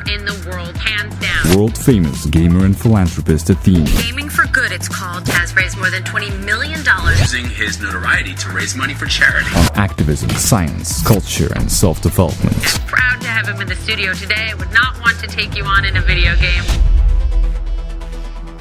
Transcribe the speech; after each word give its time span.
Gamer 0.00 0.14
in 0.14 0.24
the 0.24 0.50
world, 0.50 0.76
hands 0.76 1.14
down. 1.20 1.56
World 1.56 1.76
famous 1.76 2.26
gamer 2.26 2.64
and 2.64 2.76
philanthropist 2.78 3.50
Athene. 3.50 3.84
Gaming 4.02 4.28
for 4.28 4.46
Good, 4.48 4.72
it's 4.72 4.88
called, 4.88 5.26
has 5.28 5.54
raised 5.56 5.76
more 5.78 5.90
than 5.90 6.02
$20 6.02 6.44
million. 6.44 6.80
using 7.18 7.48
his 7.48 7.80
notoriety 7.80 8.34
to 8.34 8.50
raise 8.50 8.74
money 8.76 8.94
for 8.94 9.06
charity. 9.06 9.48
On 9.56 9.66
activism, 9.74 10.30
science, 10.30 11.06
culture, 11.06 11.48
and 11.56 11.70
self 11.70 12.00
development. 12.02 12.56
Proud 12.86 13.20
to 13.22 13.28
have 13.28 13.48
him 13.48 13.60
in 13.60 13.68
the 13.68 13.76
studio 13.76 14.12
today. 14.14 14.50
I 14.50 14.54
would 14.54 14.72
not 14.72 14.98
want 15.00 15.18
to 15.20 15.26
take 15.26 15.56
you 15.56 15.64
on 15.64 15.84
in 15.84 15.96
a 15.96 16.02
video 16.02 16.34
game. 16.36 16.62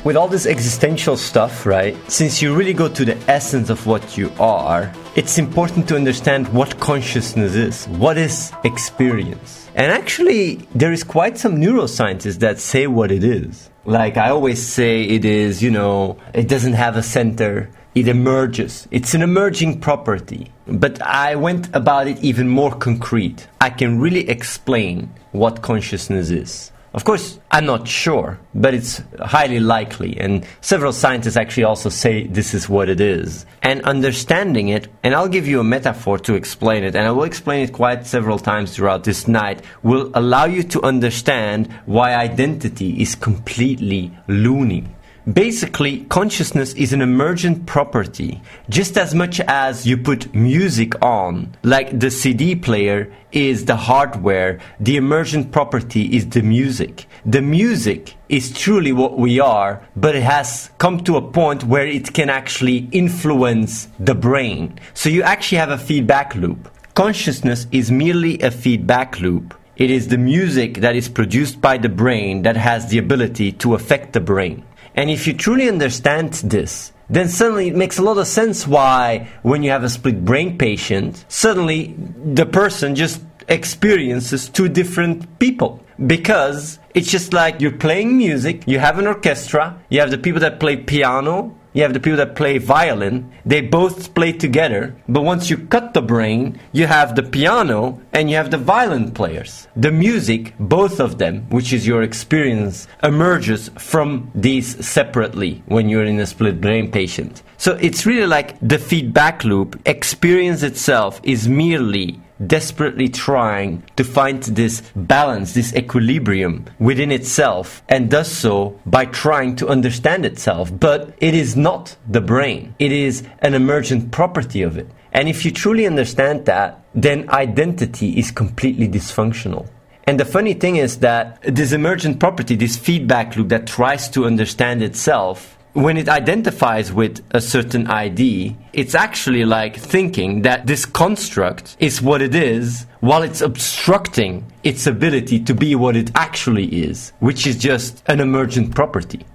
with 0.04 0.18
all 0.18 0.28
this 0.28 0.48
existential 0.48 1.16
stuff, 1.16 1.66
right? 1.68 1.96
Since 2.10 2.42
you 2.42 2.56
really 2.56 2.74
go 2.74 2.90
to 2.90 3.06
the 3.06 3.16
essence 3.30 3.70
of 3.70 3.86
what 3.86 4.18
you 4.18 4.32
are, 4.40 4.92
it's 5.14 5.38
important 5.38 5.90
to 5.90 5.96
understand 5.96 6.48
what 6.54 6.80
consciousness 6.80 7.54
is. 7.54 7.86
What 7.88 8.18
is 8.18 8.54
experience? 8.64 9.70
And 9.76 9.92
actually, 9.92 10.56
there 10.74 10.94
is 10.94 11.04
quite 11.04 11.38
some 11.38 11.58
neuroscientists 11.58 12.40
that 12.40 12.60
say 12.60 12.88
what 12.88 13.12
it 13.12 13.24
is. 13.24 13.70
Like 13.84 14.16
I 14.16 14.30
always 14.30 14.66
say, 14.66 15.04
it 15.04 15.26
is, 15.26 15.62
you 15.62 15.70
know, 15.70 16.18
it 16.34 16.48
doesn't 16.48 16.74
have 16.74 16.96
a 16.96 17.04
center. 17.04 17.70
It 17.94 18.08
emerges. 18.08 18.88
It's 18.90 19.14
an 19.14 19.22
emerging 19.22 19.82
property. 19.82 20.50
But 20.66 21.02
I 21.02 21.36
went 21.36 21.68
about 21.76 22.08
it 22.08 22.18
even 22.24 22.48
more 22.48 22.74
concrete. 22.74 23.48
I 23.60 23.70
can 23.70 24.00
really 24.00 24.30
explain 24.30 25.14
what 25.34 25.62
consciousness 25.62 26.30
is. 26.30 26.72
Of 26.94 27.06
course, 27.06 27.40
I'm 27.52 27.66
not 27.66 27.88
sure, 27.88 28.38
but 28.54 28.74
it's 28.74 29.02
highly 29.20 29.62
likely. 29.62 30.20
And 30.20 30.46
several 30.60 30.92
scientists 30.92 31.38
actually 31.38 31.64
also 31.64 31.88
say 31.88 32.28
this 32.28 32.54
is 32.54 32.68
what 32.68 32.90
it 32.90 33.00
is. 33.00 33.46
And 33.62 33.82
understanding 33.84 34.68
it, 34.68 34.90
and 35.02 35.16
I'll 35.16 35.30
give 35.30 35.48
you 35.48 35.62
a 35.62 35.64
metaphor 35.64 36.20
to 36.20 36.34
explain 36.34 36.84
it, 36.84 36.94
and 36.94 37.08
I 37.08 37.12
will 37.12 37.24
explain 37.24 37.64
it 37.64 37.72
quite 37.72 38.06
several 38.06 38.40
times 38.40 38.76
throughout 38.76 39.06
this 39.06 39.26
night, 39.26 39.64
will 39.84 40.12
allow 40.14 40.46
you 40.46 40.64
to 40.64 40.84
understand 40.84 41.72
why 41.86 42.14
identity 42.14 43.02
is 43.02 43.16
completely 43.16 44.12
loony. 44.28 44.88
Basically, 45.32 46.06
consciousness 46.06 46.74
is 46.74 46.94
an 46.94 47.02
emergent 47.04 47.68
property, 47.68 48.42
just 48.70 48.98
as 48.98 49.14
much 49.14 49.40
as 49.42 49.86
you 49.86 49.96
put 49.96 50.34
music 50.34 51.00
on, 51.00 51.56
like 51.62 52.00
the 52.00 52.10
CD 52.10 52.56
player 52.56 53.14
is 53.32 53.66
the 53.66 53.76
hardware, 53.76 54.60
the 54.80 54.98
emergent 54.98 55.52
property 55.52 56.16
is 56.16 56.28
the 56.30 56.42
music. 56.42 57.06
The 57.24 57.44
music 57.44 58.16
is 58.30 58.52
truly 58.52 58.94
what 58.94 59.20
we 59.20 59.40
are, 59.40 59.88
but 59.96 60.16
it 60.16 60.24
has 60.24 60.72
come 60.80 61.04
to 61.04 61.18
a 61.18 61.32
point 61.32 61.66
where 61.66 61.86
it 61.86 62.14
can 62.14 62.32
actually 62.32 62.90
influence 62.92 63.90
the 64.00 64.16
brain. 64.16 64.80
So 64.96 65.08
you 65.08 65.22
actually 65.22 65.60
have 65.60 65.70
a 65.70 65.78
feedback 65.78 66.34
loop. 66.34 66.68
Consciousness 66.96 67.68
is 67.72 67.92
merely 67.92 68.40
a 68.40 68.50
feedback 68.50 69.20
loop. 69.20 69.54
It 69.78 69.92
is 69.92 70.08
the 70.08 70.18
music 70.18 70.78
that 70.78 70.96
is 70.96 71.10
produced 71.10 71.62
by 71.62 71.78
the 71.78 71.90
brain 71.90 72.42
that 72.42 72.58
has 72.58 72.88
the 72.88 72.98
ability 72.98 73.52
to 73.54 73.76
affect 73.76 74.14
the 74.14 74.20
brain. 74.20 74.64
And 74.96 75.10
if 75.10 75.28
you 75.28 75.34
truly 75.34 75.68
understand 75.68 76.34
this, 76.34 76.92
then 77.10 77.28
suddenly 77.28 77.68
it 77.68 77.76
makes 77.76 77.98
a 77.98 78.02
lot 78.02 78.18
of 78.18 78.28
sense 78.28 78.68
why, 78.68 79.30
when 79.42 79.64
you 79.64 79.70
have 79.72 79.84
a 79.84 79.90
split 79.90 80.24
brain 80.24 80.58
patient, 80.58 81.26
suddenly 81.28 81.96
the 82.24 82.46
person 82.46 82.96
just 82.96 83.22
experiences 83.48 84.50
two 84.50 84.70
different 84.70 85.40
people. 85.40 85.84
Because 86.08 86.80
it's 86.96 87.12
just 87.12 87.34
like 87.34 87.62
you're 87.62 87.72
playing 87.72 88.18
music, 88.18 88.64
you 88.66 88.80
have 88.80 88.98
an 88.98 89.08
orchestra, 89.08 89.80
you 89.90 90.00
have 90.00 90.10
the 90.10 90.18
people 90.18 90.40
that 90.40 90.60
play 90.60 90.78
piano, 90.78 91.56
you 91.74 91.84
have 91.84 91.94
the 91.94 92.00
people 92.00 92.18
that 92.18 92.36
play 92.36 92.58
violin, 92.58 93.32
they 93.46 93.62
both 93.62 94.14
play 94.14 94.34
together, 94.34 94.96
but 95.08 95.24
once 95.24 95.50
you 95.50 95.58
cut 95.58 95.94
the 95.94 96.02
brain, 96.02 96.60
you 96.72 96.88
have 96.88 97.16
the 97.16 97.24
piano 97.24 98.02
and 98.14 98.30
you 98.30 98.36
have 98.36 98.52
the 98.52 98.58
violin 98.58 99.12
players. 99.12 99.68
The 99.76 99.92
music, 99.92 100.54
both 100.60 101.00
of 101.00 101.18
them, 101.18 101.50
which 101.50 101.72
is 101.72 101.88
your 101.88 102.04
experience, 102.04 102.88
emerges 103.04 103.70
from 103.78 104.30
these 104.36 104.86
separately 104.86 105.64
when 105.68 105.88
you're 105.88 106.04
in 106.06 106.20
a 106.20 106.26
split 106.26 106.60
brain 106.60 106.92
patient. 106.92 107.44
So 107.58 107.78
it's 107.80 108.06
really 108.06 108.28
like 108.28 108.58
the 108.60 108.80
feedback 108.80 109.44
loop. 109.44 109.80
Experience 109.86 110.64
itself 110.64 111.22
is 111.24 111.48
merely 111.48 112.20
desperately 112.48 113.08
trying 113.10 113.84
to 113.96 114.04
find 114.04 114.44
this 114.44 114.82
balance, 114.96 115.54
this 115.54 115.74
equilibrium 115.76 116.66
within 116.80 117.12
itself, 117.12 117.84
and 117.90 118.10
does 118.10 118.32
so 118.32 118.80
by 118.86 119.06
trying 119.06 119.56
to 119.56 119.68
understand 119.68 120.26
itself. 120.26 120.72
But 120.78 121.14
it 121.20 121.34
is 121.34 121.56
not 121.56 121.96
the 122.08 122.22
brain, 122.22 122.76
it 122.80 122.92
is 122.92 123.24
an 123.40 123.54
emergent 123.54 124.12
property 124.12 124.62
of 124.62 124.78
it. 124.78 124.88
And 125.14 125.28
if 125.28 125.44
you 125.44 125.52
truly 125.52 125.86
understand 125.86 126.46
that, 126.46 126.84
then 126.96 127.30
identity 127.30 128.18
is 128.18 128.32
completely 128.32 128.88
dysfunctional. 128.88 129.68
And 130.06 130.20
the 130.20 130.26
funny 130.26 130.54
thing 130.54 130.78
is 130.78 130.98
that 131.00 131.42
this 131.44 131.72
emergent 131.72 132.20
property, 132.20 132.56
this 132.56 132.76
feedback 132.76 133.36
loop 133.36 133.50
that 133.50 133.68
tries 133.68 134.10
to 134.10 134.26
understand 134.26 134.82
itself, 134.82 135.58
when 135.74 135.98
it 135.98 136.10
identifies 136.10 136.92
with 136.92 137.24
a 137.32 137.40
certain 137.40 137.88
ID, 137.88 138.56
it's 138.74 138.94
actually 138.94 139.46
like 139.46 139.78
thinking 139.78 140.42
that 140.42 140.68
this 140.68 140.86
construct 140.86 141.78
is 141.80 142.02
what 142.02 142.22
it 142.22 142.36
is 142.36 142.86
while 143.00 143.24
it's 143.24 143.42
obstructing 143.42 144.46
its 144.64 144.86
ability 144.86 145.40
to 145.40 145.54
be 145.54 145.76
what 145.76 145.96
it 145.96 146.12
actually 146.14 146.66
is, 146.66 147.14
which 147.20 147.48
is 147.48 147.58
just 147.58 148.04
an 148.08 148.20
emergent 148.20 148.76
property. 148.76 149.26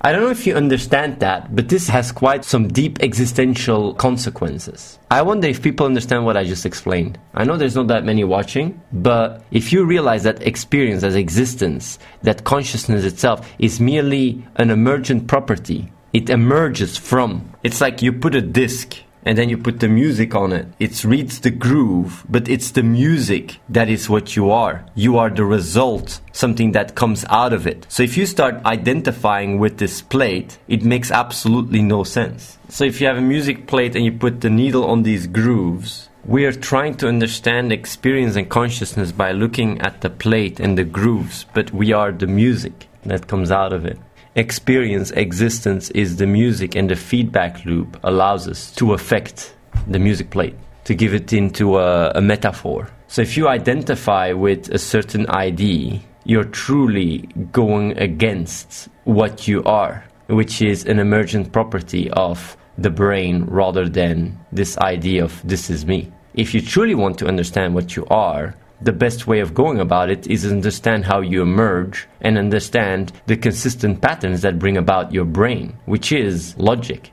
I 0.00 0.12
don't 0.12 0.22
know 0.22 0.30
if 0.30 0.46
you 0.46 0.54
understand 0.54 1.18
that, 1.20 1.56
but 1.56 1.68
this 1.68 1.88
has 1.88 2.12
quite 2.12 2.44
some 2.44 2.68
deep 2.68 3.02
existential 3.02 3.94
consequences. 3.94 4.96
I 5.10 5.22
wonder 5.22 5.48
if 5.48 5.60
people 5.60 5.86
understand 5.86 6.24
what 6.24 6.36
I 6.36 6.44
just 6.44 6.64
explained. 6.64 7.18
I 7.34 7.42
know 7.42 7.56
there's 7.56 7.74
not 7.74 7.88
that 7.88 8.04
many 8.04 8.22
watching, 8.22 8.80
but 8.92 9.42
if 9.50 9.72
you 9.72 9.84
realize 9.84 10.22
that 10.22 10.40
experience 10.46 11.02
as 11.02 11.16
existence, 11.16 11.98
that 12.22 12.44
consciousness 12.44 13.04
itself 13.04 13.50
is 13.58 13.80
merely 13.80 14.46
an 14.54 14.70
emergent 14.70 15.26
property, 15.26 15.90
it 16.12 16.30
emerges 16.30 16.96
from. 16.96 17.52
It's 17.64 17.80
like 17.80 18.00
you 18.00 18.12
put 18.12 18.36
a 18.36 18.40
disc 18.40 18.98
and 19.24 19.36
then 19.36 19.48
you 19.48 19.58
put 19.58 19.80
the 19.80 19.88
music 19.88 20.34
on 20.34 20.52
it. 20.52 20.66
It 20.78 21.04
reads 21.04 21.40
the 21.40 21.50
groove, 21.50 22.24
but 22.28 22.48
it's 22.48 22.70
the 22.70 22.82
music 22.82 23.58
that 23.68 23.88
is 23.88 24.08
what 24.08 24.36
you 24.36 24.50
are. 24.50 24.84
You 24.94 25.18
are 25.18 25.30
the 25.30 25.44
result, 25.44 26.20
something 26.32 26.72
that 26.72 26.94
comes 26.94 27.24
out 27.28 27.52
of 27.52 27.66
it. 27.66 27.86
So 27.88 28.02
if 28.02 28.16
you 28.16 28.26
start 28.26 28.64
identifying 28.64 29.58
with 29.58 29.78
this 29.78 30.02
plate, 30.02 30.58
it 30.68 30.84
makes 30.84 31.10
absolutely 31.10 31.82
no 31.82 32.04
sense. 32.04 32.58
So 32.68 32.84
if 32.84 33.00
you 33.00 33.06
have 33.06 33.18
a 33.18 33.22
music 33.22 33.66
plate 33.66 33.94
and 33.96 34.04
you 34.04 34.12
put 34.12 34.40
the 34.40 34.50
needle 34.50 34.84
on 34.84 35.02
these 35.02 35.26
grooves, 35.26 36.08
we 36.24 36.44
are 36.44 36.52
trying 36.52 36.94
to 36.96 37.08
understand 37.08 37.72
experience 37.72 38.36
and 38.36 38.48
consciousness 38.48 39.12
by 39.12 39.32
looking 39.32 39.80
at 39.80 40.02
the 40.02 40.10
plate 40.10 40.60
and 40.60 40.76
the 40.76 40.84
grooves, 40.84 41.46
but 41.54 41.72
we 41.72 41.92
are 41.92 42.12
the 42.12 42.26
music 42.26 42.88
that 43.04 43.28
comes 43.28 43.50
out 43.50 43.72
of 43.72 43.86
it 43.86 43.98
experience 44.38 45.10
existence 45.10 45.90
is 45.90 46.16
the 46.16 46.26
music 46.26 46.76
and 46.76 46.88
the 46.88 46.94
feedback 46.94 47.64
loop 47.64 47.98
allows 48.04 48.46
us 48.46 48.72
to 48.76 48.94
affect 48.94 49.52
the 49.88 49.98
music 49.98 50.30
plate 50.30 50.54
to 50.84 50.94
give 50.94 51.12
it 51.12 51.32
into 51.32 51.76
a, 51.78 52.12
a, 52.14 52.20
metaphor. 52.20 52.88
So 53.08 53.20
if 53.20 53.36
you 53.36 53.48
identify 53.48 54.32
with 54.32 54.68
a 54.70 54.78
certain 54.78 55.26
id 55.26 56.00
you're 56.24 56.44
truly 56.44 57.18
going 57.50 57.98
against 57.98 58.88
what 59.04 59.48
you 59.48 59.64
are 59.64 60.04
which 60.28 60.62
is 60.62 60.84
an 60.84 61.00
emergent 61.00 61.52
property 61.52 62.08
of 62.10 62.56
the 62.76 62.90
brain 62.90 63.44
rather 63.44 63.88
than 63.88 64.38
this 64.52 64.78
idea 64.78 65.24
of 65.24 65.40
this 65.42 65.68
is 65.68 65.84
me. 65.84 66.12
If 66.34 66.54
you 66.54 66.60
truly 66.60 66.94
want 66.94 67.18
to 67.18 67.26
understand 67.26 67.74
what 67.74 67.96
you 67.96 68.06
are 68.06 68.54
the 68.80 68.92
best 68.92 69.26
way 69.26 69.40
of 69.40 69.54
going 69.54 69.80
about 69.80 70.10
it 70.10 70.26
is 70.26 70.46
understand 70.46 71.04
how 71.04 71.20
you 71.20 71.42
emerge 71.42 72.06
and 72.20 72.38
understand 72.38 73.12
the 73.26 73.36
consistent 73.36 74.00
patterns 74.00 74.42
that 74.42 74.58
bring 74.58 74.76
about 74.76 75.12
your 75.12 75.24
brain, 75.24 75.76
which 75.86 76.12
is 76.12 76.56
logic. 76.58 77.10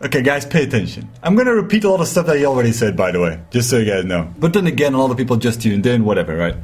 Okay, 0.00 0.22
guys, 0.22 0.46
pay 0.46 0.62
attention. 0.62 1.08
I'm 1.22 1.34
gonna 1.34 1.54
repeat 1.54 1.82
a 1.82 1.90
lot 1.90 2.00
of 2.00 2.06
stuff 2.06 2.26
that 2.26 2.38
you 2.38 2.46
already 2.46 2.72
said, 2.72 2.96
by 2.96 3.10
the 3.10 3.20
way, 3.20 3.40
just 3.50 3.68
so 3.68 3.78
you 3.78 3.84
guys 3.84 4.04
know. 4.04 4.32
But 4.38 4.52
then 4.52 4.66
again, 4.68 4.94
a 4.94 4.98
lot 4.98 5.10
of 5.10 5.16
people 5.16 5.36
just 5.36 5.60
tuned 5.60 5.86
in, 5.86 6.04
whatever, 6.04 6.36
right? 6.36 6.54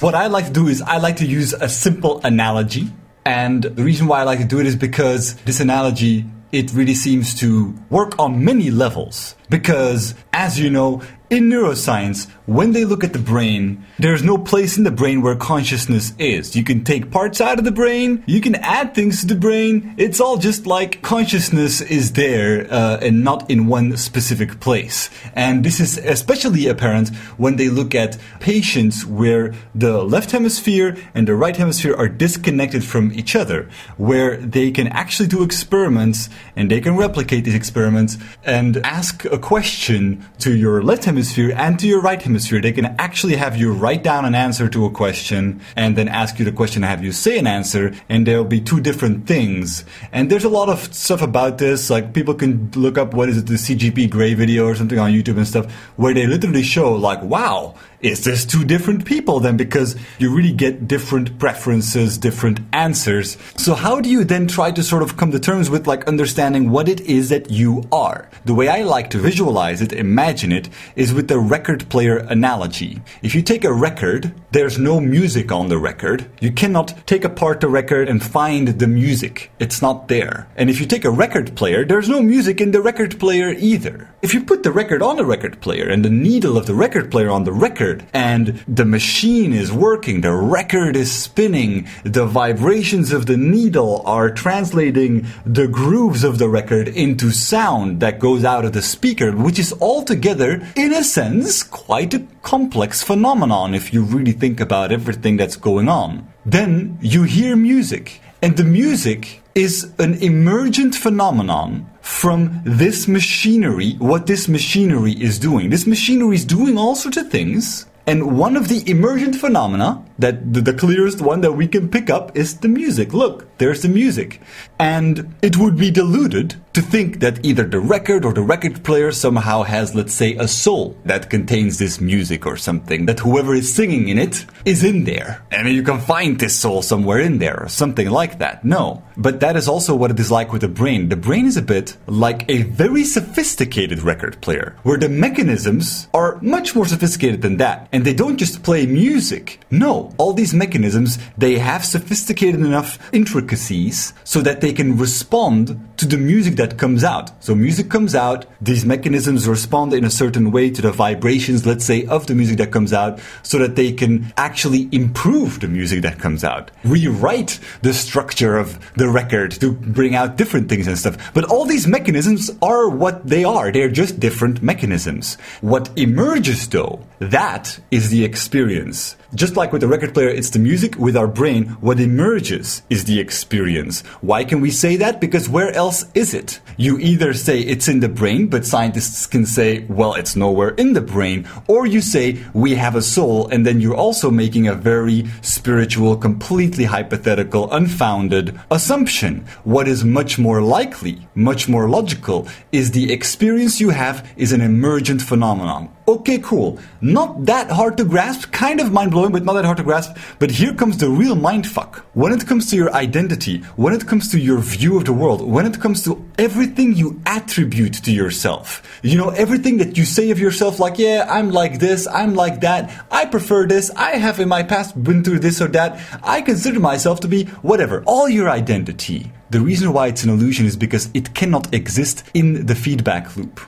What 0.00 0.14
I 0.14 0.28
like 0.28 0.46
to 0.46 0.52
do 0.52 0.68
is 0.68 0.80
I 0.82 0.98
like 0.98 1.16
to 1.16 1.26
use 1.26 1.52
a 1.52 1.68
simple 1.68 2.20
analogy, 2.22 2.92
and 3.24 3.64
the 3.64 3.82
reason 3.82 4.06
why 4.06 4.20
I 4.20 4.22
like 4.22 4.38
to 4.38 4.44
do 4.44 4.60
it 4.60 4.66
is 4.66 4.76
because 4.76 5.34
this 5.38 5.58
analogy 5.58 6.24
it 6.52 6.72
really 6.72 6.94
seems 6.94 7.34
to 7.40 7.74
work 7.90 8.18
on 8.18 8.44
many 8.44 8.70
levels. 8.70 9.34
Because, 9.48 10.14
as 10.32 10.60
you 10.60 10.70
know, 10.70 11.02
in 11.30 11.50
neuroscience, 11.50 12.28
when 12.46 12.72
they 12.72 12.86
look 12.86 13.04
at 13.04 13.12
the 13.12 13.18
brain, 13.18 13.84
there's 13.98 14.22
no 14.22 14.38
place 14.38 14.78
in 14.78 14.84
the 14.84 14.90
brain 14.90 15.20
where 15.20 15.36
consciousness 15.36 16.14
is. 16.18 16.56
You 16.56 16.64
can 16.64 16.84
take 16.84 17.10
parts 17.10 17.40
out 17.40 17.58
of 17.58 17.66
the 17.66 17.70
brain, 17.70 18.24
you 18.26 18.40
can 18.40 18.54
add 18.54 18.94
things 18.94 19.20
to 19.20 19.26
the 19.26 19.34
brain. 19.34 19.94
It's 19.98 20.20
all 20.20 20.38
just 20.38 20.66
like 20.66 21.02
consciousness 21.02 21.82
is 21.82 22.12
there 22.12 22.66
uh, 22.72 22.98
and 23.02 23.24
not 23.24 23.50
in 23.50 23.66
one 23.66 23.96
specific 23.98 24.60
place. 24.60 25.10
And 25.34 25.64
this 25.64 25.80
is 25.80 25.98
especially 25.98 26.66
apparent 26.66 27.14
when 27.36 27.56
they 27.56 27.68
look 27.68 27.94
at 27.94 28.16
patients 28.40 29.04
where 29.04 29.52
the 29.74 30.02
left 30.02 30.30
hemisphere 30.30 30.96
and 31.14 31.28
the 31.28 31.34
right 31.34 31.56
hemisphere 31.56 31.94
are 31.94 32.08
disconnected 32.08 32.82
from 32.82 33.12
each 33.12 33.36
other, 33.36 33.68
where 33.98 34.38
they 34.38 34.70
can 34.70 34.86
actually 34.88 35.28
do 35.28 35.42
experiments 35.42 36.30
and 36.56 36.70
they 36.70 36.80
can 36.80 36.96
replicate 36.96 37.44
these 37.44 37.54
experiments 37.54 38.16
and 38.44 38.78
ask 38.78 39.26
a 39.26 39.37
question 39.38 40.24
to 40.38 40.54
your 40.54 40.82
left 40.82 41.04
hemisphere 41.04 41.18
hemisphere 41.18 41.54
and 41.58 41.78
to 41.78 41.86
your 41.86 42.00
right 42.00 42.20
hemisphere. 42.20 42.60
They 42.60 42.72
can 42.72 42.86
actually 42.98 43.36
have 43.36 43.56
you 43.56 43.72
write 43.72 44.02
down 44.02 44.24
an 44.24 44.34
answer 44.34 44.68
to 44.68 44.84
a 44.84 44.90
question 44.90 45.60
and 45.76 45.96
then 45.96 46.08
ask 46.08 46.38
you 46.38 46.44
the 46.44 46.52
question 46.52 46.84
and 46.84 46.90
have 46.90 47.04
you 47.04 47.12
say 47.12 47.38
an 47.38 47.46
answer, 47.46 47.92
and 48.08 48.26
there'll 48.26 48.44
be 48.44 48.60
two 48.60 48.80
different 48.80 49.26
things. 49.26 49.84
And 50.12 50.30
there's 50.30 50.44
a 50.44 50.48
lot 50.48 50.68
of 50.68 50.92
stuff 50.94 51.22
about 51.22 51.58
this. 51.58 51.90
Like 51.90 52.12
people 52.12 52.34
can 52.34 52.70
look 52.74 52.98
up 52.98 53.14
what 53.14 53.28
is 53.28 53.38
it, 53.38 53.46
the 53.46 53.54
CGP 53.54 54.10
Grey 54.10 54.34
video 54.34 54.66
or 54.66 54.74
something 54.74 54.98
on 54.98 55.12
YouTube 55.12 55.36
and 55.36 55.46
stuff, 55.46 55.70
where 55.96 56.14
they 56.14 56.26
literally 56.26 56.62
show 56.62 56.92
like, 56.92 57.22
wow, 57.22 57.74
is 58.00 58.22
this 58.22 58.44
two 58.44 58.64
different 58.64 59.04
people 59.04 59.40
then? 59.40 59.56
Because 59.56 59.96
you 60.18 60.32
really 60.32 60.52
get 60.52 60.86
different 60.86 61.36
preferences, 61.38 62.16
different 62.16 62.60
answers. 62.72 63.36
So 63.56 63.74
how 63.74 64.00
do 64.00 64.08
you 64.08 64.22
then 64.22 64.46
try 64.46 64.70
to 64.70 64.84
sort 64.84 65.02
of 65.02 65.16
come 65.16 65.32
to 65.32 65.40
terms 65.40 65.68
with 65.68 65.88
like 65.88 66.06
understanding 66.06 66.70
what 66.70 66.88
it 66.88 67.00
is 67.00 67.28
that 67.30 67.50
you 67.50 67.82
are? 67.90 68.28
The 68.44 68.54
way 68.54 68.68
I 68.68 68.82
like 68.82 69.10
to 69.10 69.18
visualize 69.18 69.82
it, 69.82 69.92
imagine 69.92 70.52
it, 70.52 70.68
is 70.94 71.12
with 71.12 71.26
the 71.26 71.40
record 71.40 71.88
player 71.88 72.18
analogy. 72.18 73.02
If 73.22 73.34
you 73.34 73.42
take 73.42 73.64
a 73.64 73.72
record, 73.72 74.32
there's 74.52 74.78
no 74.78 75.00
music 75.00 75.50
on 75.50 75.68
the 75.68 75.78
record. 75.78 76.30
You 76.40 76.52
cannot 76.52 77.04
take 77.06 77.24
apart 77.24 77.60
the 77.60 77.68
record 77.68 78.08
and 78.08 78.22
find 78.22 78.68
the 78.68 78.86
music. 78.86 79.50
It's 79.58 79.82
not 79.82 80.06
there. 80.06 80.46
And 80.56 80.70
if 80.70 80.80
you 80.80 80.86
take 80.86 81.04
a 81.04 81.10
record 81.10 81.56
player, 81.56 81.84
there's 81.84 82.08
no 82.08 82.22
music 82.22 82.60
in 82.60 82.70
the 82.70 82.80
record 82.80 83.18
player 83.18 83.50
either. 83.58 84.08
If 84.22 84.34
you 84.34 84.44
put 84.44 84.62
the 84.62 84.72
record 84.72 85.02
on 85.02 85.16
the 85.16 85.24
record 85.24 85.60
player 85.60 85.88
and 85.88 86.04
the 86.04 86.10
needle 86.10 86.56
of 86.56 86.66
the 86.66 86.74
record 86.74 87.10
player 87.10 87.30
on 87.30 87.44
the 87.44 87.52
record, 87.52 87.87
record. 87.88 88.08
And 88.12 88.62
the 88.66 88.84
machine 88.84 89.52
is 89.52 89.72
working, 89.72 90.20
the 90.20 90.32
record 90.32 90.96
is 90.96 91.10
spinning, 91.10 91.86
the 92.04 92.26
vibrations 92.26 93.12
of 93.12 93.26
the 93.26 93.36
needle 93.36 94.02
are 94.04 94.30
translating 94.30 95.26
the 95.44 95.68
grooves 95.68 96.24
of 96.24 96.38
the 96.38 96.48
record 96.48 96.88
into 96.88 97.30
sound 97.30 98.00
that 98.00 98.18
goes 98.18 98.44
out 98.44 98.64
of 98.64 98.72
the 98.72 98.82
speaker, 98.82 99.32
which 99.32 99.58
is 99.58 99.72
altogether, 99.80 100.62
in 100.76 100.92
a 100.92 101.04
sense, 101.04 101.62
quite 101.62 102.14
a 102.14 102.26
complex 102.42 103.02
phenomenon 103.02 103.74
if 103.74 103.92
you 103.92 104.02
really 104.02 104.32
think 104.32 104.60
about 104.60 104.92
everything 104.92 105.36
that's 105.36 105.56
going 105.56 105.88
on. 105.88 106.26
Then 106.46 106.98
you 107.00 107.24
hear 107.24 107.56
music, 107.56 108.20
and 108.42 108.56
the 108.56 108.64
music 108.64 109.42
is 109.54 109.92
an 109.98 110.14
emergent 110.22 110.94
phenomenon 110.94 111.86
from 112.08 112.60
this 112.64 113.06
machinery, 113.06 113.92
what 113.98 114.26
this 114.26 114.48
machinery 114.48 115.12
is 115.12 115.38
doing. 115.38 115.70
This 115.70 115.86
machinery 115.86 116.34
is 116.34 116.44
doing 116.44 116.76
all 116.76 116.96
sorts 116.96 117.18
of 117.18 117.30
things. 117.30 117.86
And 118.08 118.36
one 118.36 118.56
of 118.56 118.66
the 118.66 118.82
emergent 118.90 119.36
phenomena 119.36 120.02
that 120.18 120.52
the, 120.52 120.60
the, 120.60 120.74
clearest 120.74 121.20
one 121.20 121.40
that 121.42 121.52
we 121.52 121.68
can 121.68 121.88
pick 121.88 122.10
up 122.10 122.36
is 122.36 122.58
the 122.58 122.68
music. 122.68 123.12
Look, 123.12 123.56
there's 123.58 123.82
the 123.82 123.88
music. 123.88 124.40
And 124.78 125.34
it 125.42 125.56
would 125.56 125.76
be 125.76 125.90
deluded 125.90 126.56
to 126.72 126.82
think 126.82 127.20
that 127.20 127.44
either 127.44 127.64
the 127.64 127.80
record 127.80 128.24
or 128.24 128.32
the 128.32 128.42
record 128.42 128.84
player 128.84 129.12
somehow 129.12 129.62
has, 129.62 129.94
let's 129.94 130.14
say, 130.14 130.34
a 130.34 130.48
soul 130.48 130.96
that 131.04 131.30
contains 131.30 131.78
this 131.78 132.00
music 132.00 132.46
or 132.46 132.56
something, 132.56 133.06
that 133.06 133.20
whoever 133.20 133.54
is 133.54 133.74
singing 133.74 134.08
in 134.08 134.18
it 134.18 134.44
is 134.64 134.84
in 134.84 135.04
there. 135.04 135.44
And 135.50 135.68
you 135.68 135.82
can 135.82 136.00
find 136.00 136.38
this 136.38 136.58
soul 136.58 136.82
somewhere 136.82 137.20
in 137.20 137.38
there 137.38 137.60
or 137.60 137.68
something 137.68 138.10
like 138.10 138.38
that. 138.38 138.64
No. 138.64 139.02
But 139.16 139.40
that 139.40 139.56
is 139.56 139.68
also 139.68 139.94
what 139.96 140.10
it 140.10 140.20
is 140.20 140.30
like 140.30 140.52
with 140.52 140.62
the 140.62 140.68
brain. 140.68 141.08
The 141.08 141.16
brain 141.16 141.46
is 141.46 141.56
a 141.56 141.62
bit 141.62 141.96
like 142.06 142.48
a 142.48 142.62
very 142.62 143.04
sophisticated 143.04 144.00
record 144.02 144.40
player, 144.40 144.76
where 144.84 144.98
the 144.98 145.08
mechanisms 145.08 146.08
are 146.14 146.38
much 146.40 146.74
more 146.74 146.86
sophisticated 146.86 147.42
than 147.42 147.56
that. 147.56 147.88
And 147.92 148.04
they 148.04 148.14
don't 148.14 148.36
just 148.36 148.62
play 148.62 148.86
music. 148.86 149.60
No, 149.70 150.07
all 150.16 150.32
these 150.32 150.54
mechanisms, 150.54 151.18
they 151.36 151.58
have 151.58 151.84
sophisticated 151.84 152.60
enough 152.60 152.98
intricacies 153.12 154.12
so 154.24 154.40
that 154.40 154.60
they 154.60 154.72
can 154.72 154.96
respond 154.96 155.87
to 155.98 156.06
the 156.06 156.16
music 156.16 156.54
that 156.56 156.78
comes 156.78 157.02
out. 157.02 157.30
So 157.42 157.54
music 157.54 157.90
comes 157.90 158.14
out, 158.14 158.46
these 158.60 158.84
mechanisms 158.84 159.48
respond 159.48 159.92
in 159.92 160.04
a 160.04 160.10
certain 160.10 160.52
way 160.52 160.70
to 160.70 160.80
the 160.80 160.92
vibrations, 160.92 161.66
let's 161.66 161.84
say, 161.84 162.06
of 162.06 162.28
the 162.28 162.34
music 162.34 162.58
that 162.58 162.70
comes 162.70 162.92
out, 162.92 163.20
so 163.42 163.58
that 163.58 163.74
they 163.74 163.92
can 163.92 164.32
actually 164.36 164.88
improve 164.92 165.60
the 165.60 165.66
music 165.66 166.02
that 166.02 166.20
comes 166.20 166.44
out, 166.44 166.70
rewrite 166.84 167.58
the 167.82 167.92
structure 167.92 168.56
of 168.56 168.78
the 168.94 169.08
record 169.08 169.50
to 169.52 169.72
bring 169.72 170.14
out 170.14 170.36
different 170.36 170.68
things 170.68 170.86
and 170.86 170.96
stuff. 170.96 171.34
But 171.34 171.44
all 171.44 171.64
these 171.64 171.88
mechanisms 171.88 172.50
are 172.62 172.88
what 172.88 173.26
they 173.26 173.42
are. 173.42 173.72
They're 173.72 173.90
just 173.90 174.20
different 174.20 174.62
mechanisms. 174.62 175.36
What 175.60 175.90
emerges 175.98 176.68
though, 176.68 177.04
that 177.18 177.80
is 177.90 178.10
the 178.10 178.24
experience. 178.24 179.16
Just 179.34 179.56
like 179.56 179.72
with 179.72 179.80
the 179.80 179.88
record 179.88 180.14
player, 180.14 180.28
it's 180.28 180.50
the 180.50 180.58
music. 180.58 180.96
With 180.96 181.16
our 181.16 181.26
brain, 181.26 181.66
what 181.80 182.00
emerges 182.00 182.82
is 182.88 183.04
the 183.04 183.18
experience. 183.20 184.00
Why 184.20 184.44
can 184.44 184.60
we 184.60 184.70
say 184.70 184.96
that? 184.96 185.20
Because 185.20 185.48
where 185.48 185.70
else 185.72 185.87
is 186.14 186.34
it? 186.34 186.60
You 186.76 186.98
either 186.98 187.34
say 187.34 187.60
it's 187.60 187.88
in 187.88 188.00
the 188.00 188.08
brain, 188.08 188.46
but 188.48 188.64
scientists 188.64 189.26
can 189.26 189.46
say, 189.46 189.84
well, 189.88 190.14
it's 190.14 190.36
nowhere 190.36 190.70
in 190.70 190.92
the 190.92 191.00
brain. 191.00 191.48
Or 191.66 191.86
you 191.86 192.00
say, 192.00 192.38
we 192.52 192.74
have 192.74 192.94
a 192.94 193.02
soul, 193.02 193.48
and 193.48 193.66
then 193.66 193.80
you're 193.80 193.96
also 193.96 194.30
making 194.30 194.68
a 194.68 194.74
very 194.74 195.26
spiritual, 195.42 196.16
completely 196.16 196.84
hypothetical, 196.84 197.72
unfounded 197.72 198.58
assumption. 198.70 199.44
What 199.64 199.88
is 199.88 200.04
much 200.04 200.38
more 200.38 200.60
likely, 200.60 201.26
much 201.34 201.68
more 201.68 201.88
logical, 201.88 202.46
is 202.70 202.90
the 202.90 203.12
experience 203.12 203.80
you 203.80 203.90
have 203.90 204.28
is 204.36 204.52
an 204.52 204.60
emergent 204.60 205.22
phenomenon. 205.22 205.88
Okay, 206.08 206.38
cool. 206.38 206.78
Not 207.02 207.44
that 207.44 207.70
hard 207.70 207.98
to 207.98 208.04
grasp, 208.06 208.50
kind 208.50 208.80
of 208.80 208.90
mind 208.90 209.10
blowing, 209.10 209.30
but 209.30 209.44
not 209.44 209.52
that 209.52 209.66
hard 209.66 209.76
to 209.76 209.82
grasp. 209.82 210.16
But 210.38 210.50
here 210.50 210.72
comes 210.72 210.96
the 210.96 211.10
real 211.10 211.36
mindfuck. 211.36 211.96
When 212.14 212.32
it 212.32 212.46
comes 212.46 212.70
to 212.70 212.76
your 212.76 212.90
identity, 212.94 213.58
when 213.76 213.92
it 213.92 214.06
comes 214.06 214.30
to 214.30 214.40
your 214.40 214.56
view 214.56 214.96
of 214.96 215.04
the 215.04 215.12
world, 215.12 215.42
when 215.42 215.66
it 215.66 215.78
comes 215.80 216.02
to 216.04 216.26
everything 216.38 216.94
you 216.94 217.20
attribute 217.26 217.92
to 218.04 218.10
yourself, 218.10 219.00
you 219.02 219.18
know, 219.18 219.28
everything 219.28 219.76
that 219.76 219.98
you 219.98 220.06
say 220.06 220.30
of 220.30 220.38
yourself, 220.38 220.80
like, 220.80 220.98
yeah, 220.98 221.26
I'm 221.28 221.50
like 221.50 221.78
this, 221.78 222.06
I'm 222.06 222.34
like 222.34 222.62
that, 222.62 222.90
I 223.10 223.26
prefer 223.26 223.66
this, 223.66 223.90
I 223.90 224.12
have 224.12 224.40
in 224.40 224.48
my 224.48 224.62
past 224.62 225.00
been 225.04 225.22
through 225.22 225.40
this 225.40 225.60
or 225.60 225.68
that, 225.68 226.00
I 226.22 226.40
consider 226.40 226.80
myself 226.80 227.20
to 227.20 227.28
be 227.28 227.44
whatever. 227.60 228.02
All 228.06 228.30
your 228.30 228.48
identity. 228.48 229.30
The 229.50 229.60
reason 229.60 229.92
why 229.92 230.06
it's 230.06 230.24
an 230.24 230.30
illusion 230.30 230.64
is 230.64 230.74
because 230.74 231.10
it 231.12 231.34
cannot 231.34 231.74
exist 231.74 232.24
in 232.32 232.64
the 232.64 232.74
feedback 232.74 233.36
loop. 233.36 233.60